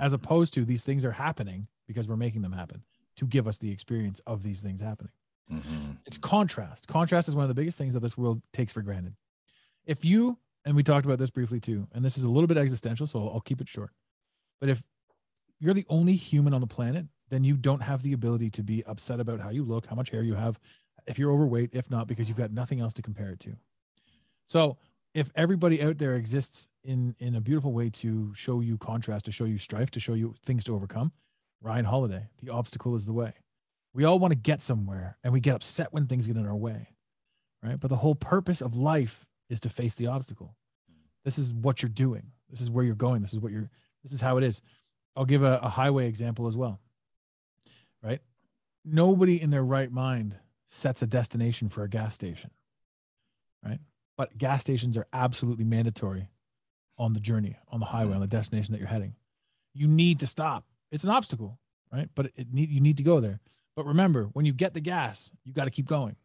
[0.00, 2.82] As opposed to these things are happening because we're making them happen
[3.16, 5.12] to give us the experience of these things happening.
[5.52, 5.92] Mm-hmm.
[6.06, 6.88] It's contrast.
[6.88, 9.14] Contrast is one of the biggest things that this world takes for granted.
[9.84, 12.56] If you, and we talked about this briefly too, and this is a little bit
[12.56, 13.90] existential, so I'll, I'll keep it short.
[14.60, 14.82] But if
[15.60, 18.84] you're the only human on the planet, then you don't have the ability to be
[18.84, 20.58] upset about how you look, how much hair you have,
[21.06, 23.56] if you're overweight, if not, because you've got nothing else to compare it to.
[24.46, 24.78] So
[25.16, 29.32] if everybody out there exists in in a beautiful way to show you contrast, to
[29.32, 31.10] show you strife, to show you things to overcome,
[31.62, 33.32] Ryan Holiday, the obstacle is the way.
[33.94, 36.54] We all want to get somewhere and we get upset when things get in our
[36.54, 36.90] way.
[37.62, 37.80] Right.
[37.80, 40.54] But the whole purpose of life is to face the obstacle.
[41.24, 42.32] This is what you're doing.
[42.50, 43.22] This is where you're going.
[43.22, 43.70] This is what you're,
[44.04, 44.60] this is how it is.
[45.16, 46.78] I'll give a, a highway example as well.
[48.02, 48.20] Right.
[48.84, 50.36] Nobody in their right mind
[50.66, 52.50] sets a destination for a gas station.
[53.64, 53.80] Right.
[54.16, 56.28] But gas stations are absolutely mandatory
[56.98, 59.14] on the journey, on the highway, on the destination that you're heading.
[59.74, 60.64] You need to stop.
[60.90, 61.58] It's an obstacle,
[61.92, 62.08] right?
[62.14, 63.40] But it need you need to go there.
[63.74, 66.16] But remember, when you get the gas, you got to keep going,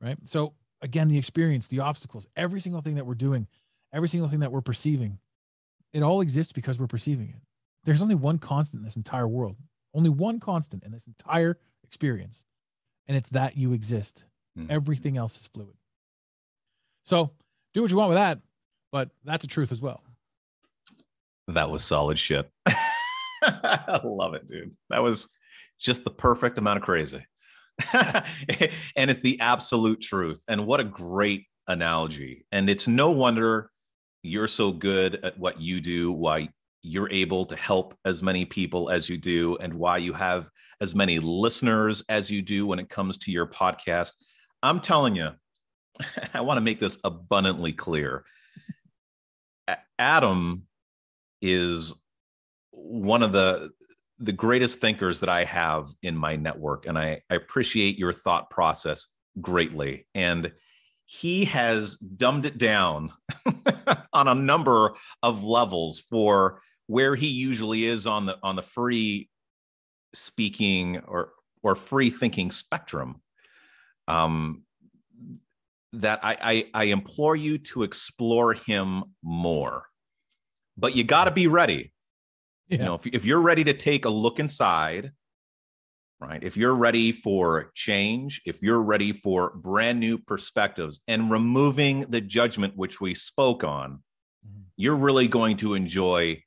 [0.00, 0.16] right?
[0.24, 3.48] So again, the experience, the obstacles, every single thing that we're doing,
[3.92, 5.18] every single thing that we're perceiving,
[5.92, 7.42] it all exists because we're perceiving it.
[7.84, 9.56] There's only one constant in this entire world,
[9.92, 12.44] only one constant in this entire experience,
[13.08, 14.24] and it's that you exist.
[14.56, 14.66] Hmm.
[14.70, 15.74] Everything else is fluid.
[17.04, 17.30] So
[17.74, 18.40] do what you want with that,
[18.92, 20.02] but that's a truth as well.
[21.48, 22.50] That was solid shit.
[23.42, 24.74] I love it, dude.
[24.88, 25.28] That was
[25.78, 27.24] just the perfect amount of crazy.
[27.92, 30.40] and it's the absolute truth.
[30.48, 32.46] And what a great analogy.
[32.52, 33.70] And it's no wonder
[34.22, 36.48] you're so good at what you do, why
[36.82, 40.48] you're able to help as many people as you do, and why you have
[40.80, 44.12] as many listeners as you do when it comes to your podcast.
[44.62, 45.30] I'm telling you,
[46.34, 48.24] I want to make this abundantly clear.
[49.98, 50.64] Adam
[51.40, 51.94] is
[52.70, 53.70] one of the
[54.18, 58.48] the greatest thinkers that I have in my network, and I, I appreciate your thought
[58.48, 59.08] process
[59.40, 60.06] greatly.
[60.14, 60.52] And
[61.04, 63.12] he has dumbed it down
[64.12, 69.28] on a number of levels for where he usually is on the on the free
[70.12, 71.32] speaking or
[71.62, 73.20] or free thinking spectrum.
[74.06, 74.62] Um,
[76.00, 79.86] that I, I, I implore you to explore him more,
[80.76, 81.92] but you got to be ready.
[82.68, 82.78] Yeah.
[82.78, 85.12] You know, if, if you're ready to take a look inside,
[86.20, 86.42] right?
[86.42, 92.20] If you're ready for change, if you're ready for brand new perspectives and removing the
[92.20, 94.02] judgment which we spoke on,
[94.46, 94.64] Mhm.
[94.76, 96.42] you're really going to enjoy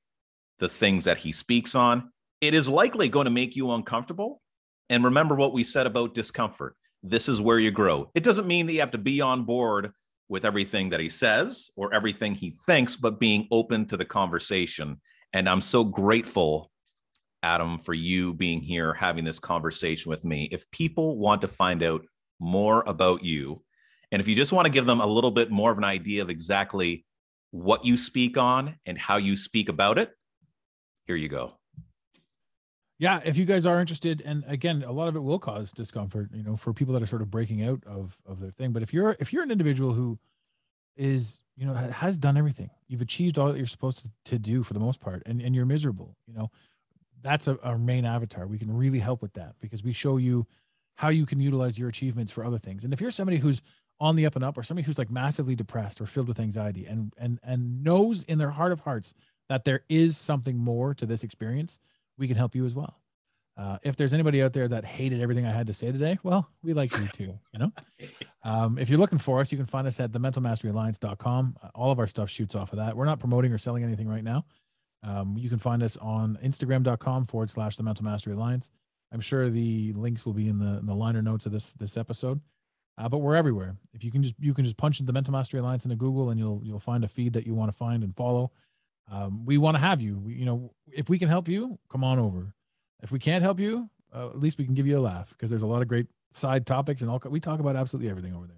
[0.60, 2.12] the things that he speaks on.
[2.41, 4.41] It is likely going to make you uncomfortable.
[4.89, 6.76] And remember what we said about discomfort.
[7.04, 8.12] This is where you grow.
[8.16, 9.91] It doesn't mean that you have to be on board
[10.30, 15.00] with everything that he says or everything he thinks, but being open to the conversation.
[15.34, 16.72] And I'm so grateful,
[17.43, 20.50] Adam, for you being here, having this conversation with me.
[20.52, 22.06] If people want to find out
[22.39, 23.64] more about you,
[24.12, 26.22] and if you just want to give them a little bit more of an idea
[26.22, 27.06] of exactly
[27.52, 30.12] what you speak on and how you speak about it,
[31.06, 31.57] here you go.
[33.00, 36.30] Yeah if you guys are interested and again a lot of it will cause discomfort
[36.34, 38.72] you know for people that are sort of breaking out of of their thing.
[38.72, 40.20] But if you're if you're an individual who
[40.95, 44.74] is you know has done everything you've achieved all that you're supposed to, do for
[44.74, 46.50] the most part and and you're miserable you know
[47.22, 48.48] that's a, our main avatar.
[48.48, 50.45] We can really help with that because we show you
[50.95, 52.84] how you can utilize your achievements for other things.
[52.84, 53.62] And if you're somebody who's
[54.00, 56.86] on the up and up or somebody who's like massively depressed or filled with anxiety
[56.86, 59.14] and and and knows in their heart of hearts
[59.50, 61.80] that there is something more to this experience
[62.18, 62.99] we can help you as well.
[63.57, 66.47] Uh, if there's anybody out there that hated everything I had to say today, well,
[66.61, 67.72] we like you too, you know?
[68.43, 71.57] Um, if you're looking for us, you can find us at thementalmasteryalliance.com.
[71.61, 72.95] Uh, all of our stuff shoots off of that.
[72.95, 74.45] We're not promoting or selling anything right now.
[75.03, 78.72] Um, you can find us on instagram.com forward slash the mental mastery alliance.
[79.11, 81.97] I'm sure the links will be in the, in the liner notes of this, this
[81.97, 82.39] episode.
[82.97, 83.76] Uh, but we're everywhere.
[83.93, 86.30] If you can just, you can just punch in the mental mastery alliance into Google
[86.30, 88.51] and you'll, you'll find a feed that you want to find and follow
[89.12, 90.18] um, we want to have you.
[90.20, 92.53] We, you know, if we can help you, come on over.
[93.01, 95.49] If we can't help you, uh, at least we can give you a laugh because
[95.49, 97.22] there's a lot of great side topics and all.
[97.26, 98.55] We talk about absolutely everything over there.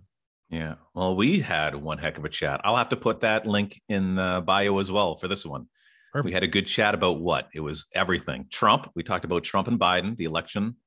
[0.50, 0.76] Yeah.
[0.96, 2.62] Well, we had one heck of a chat.
[2.64, 5.68] I'll have to put that link in the bio as well for this one.
[6.12, 6.26] Perfect.
[6.26, 7.50] We had a good chat about what?
[7.54, 8.48] It was everything.
[8.50, 8.90] Trump.
[8.96, 10.78] We talked about Trump and Biden, the election.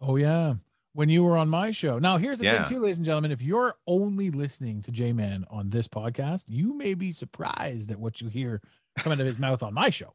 [0.00, 0.54] Oh yeah.
[0.94, 1.98] when you were on my show.
[1.98, 2.64] Now, here's the Yeah.
[2.64, 3.32] thing, too, ladies and gentlemen.
[3.32, 7.98] If you're only listening to J Man on this podcast, you may be surprised at
[7.98, 8.60] what you hear
[8.98, 10.12] coming out of his mouth on my show.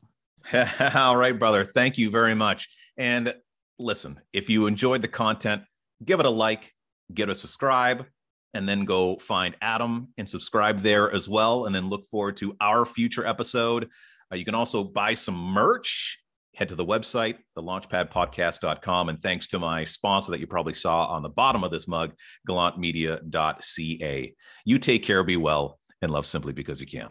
[0.95, 1.63] All right, brother.
[1.63, 2.69] Thank you very much.
[2.97, 3.33] And
[3.79, 5.63] listen, if you enjoyed the content,
[6.03, 6.73] give it a like,
[7.13, 8.05] get a subscribe,
[8.53, 11.65] and then go find Adam and subscribe there as well.
[11.65, 13.89] And then look forward to our future episode.
[14.31, 16.19] Uh, you can also buy some merch.
[16.55, 19.09] Head to the website, thelaunchpadpodcast.com.
[19.09, 22.13] And thanks to my sponsor that you probably saw on the bottom of this mug,
[22.49, 24.35] gallantmedia.ca.
[24.65, 27.09] You take care, be well, and love simply because you can.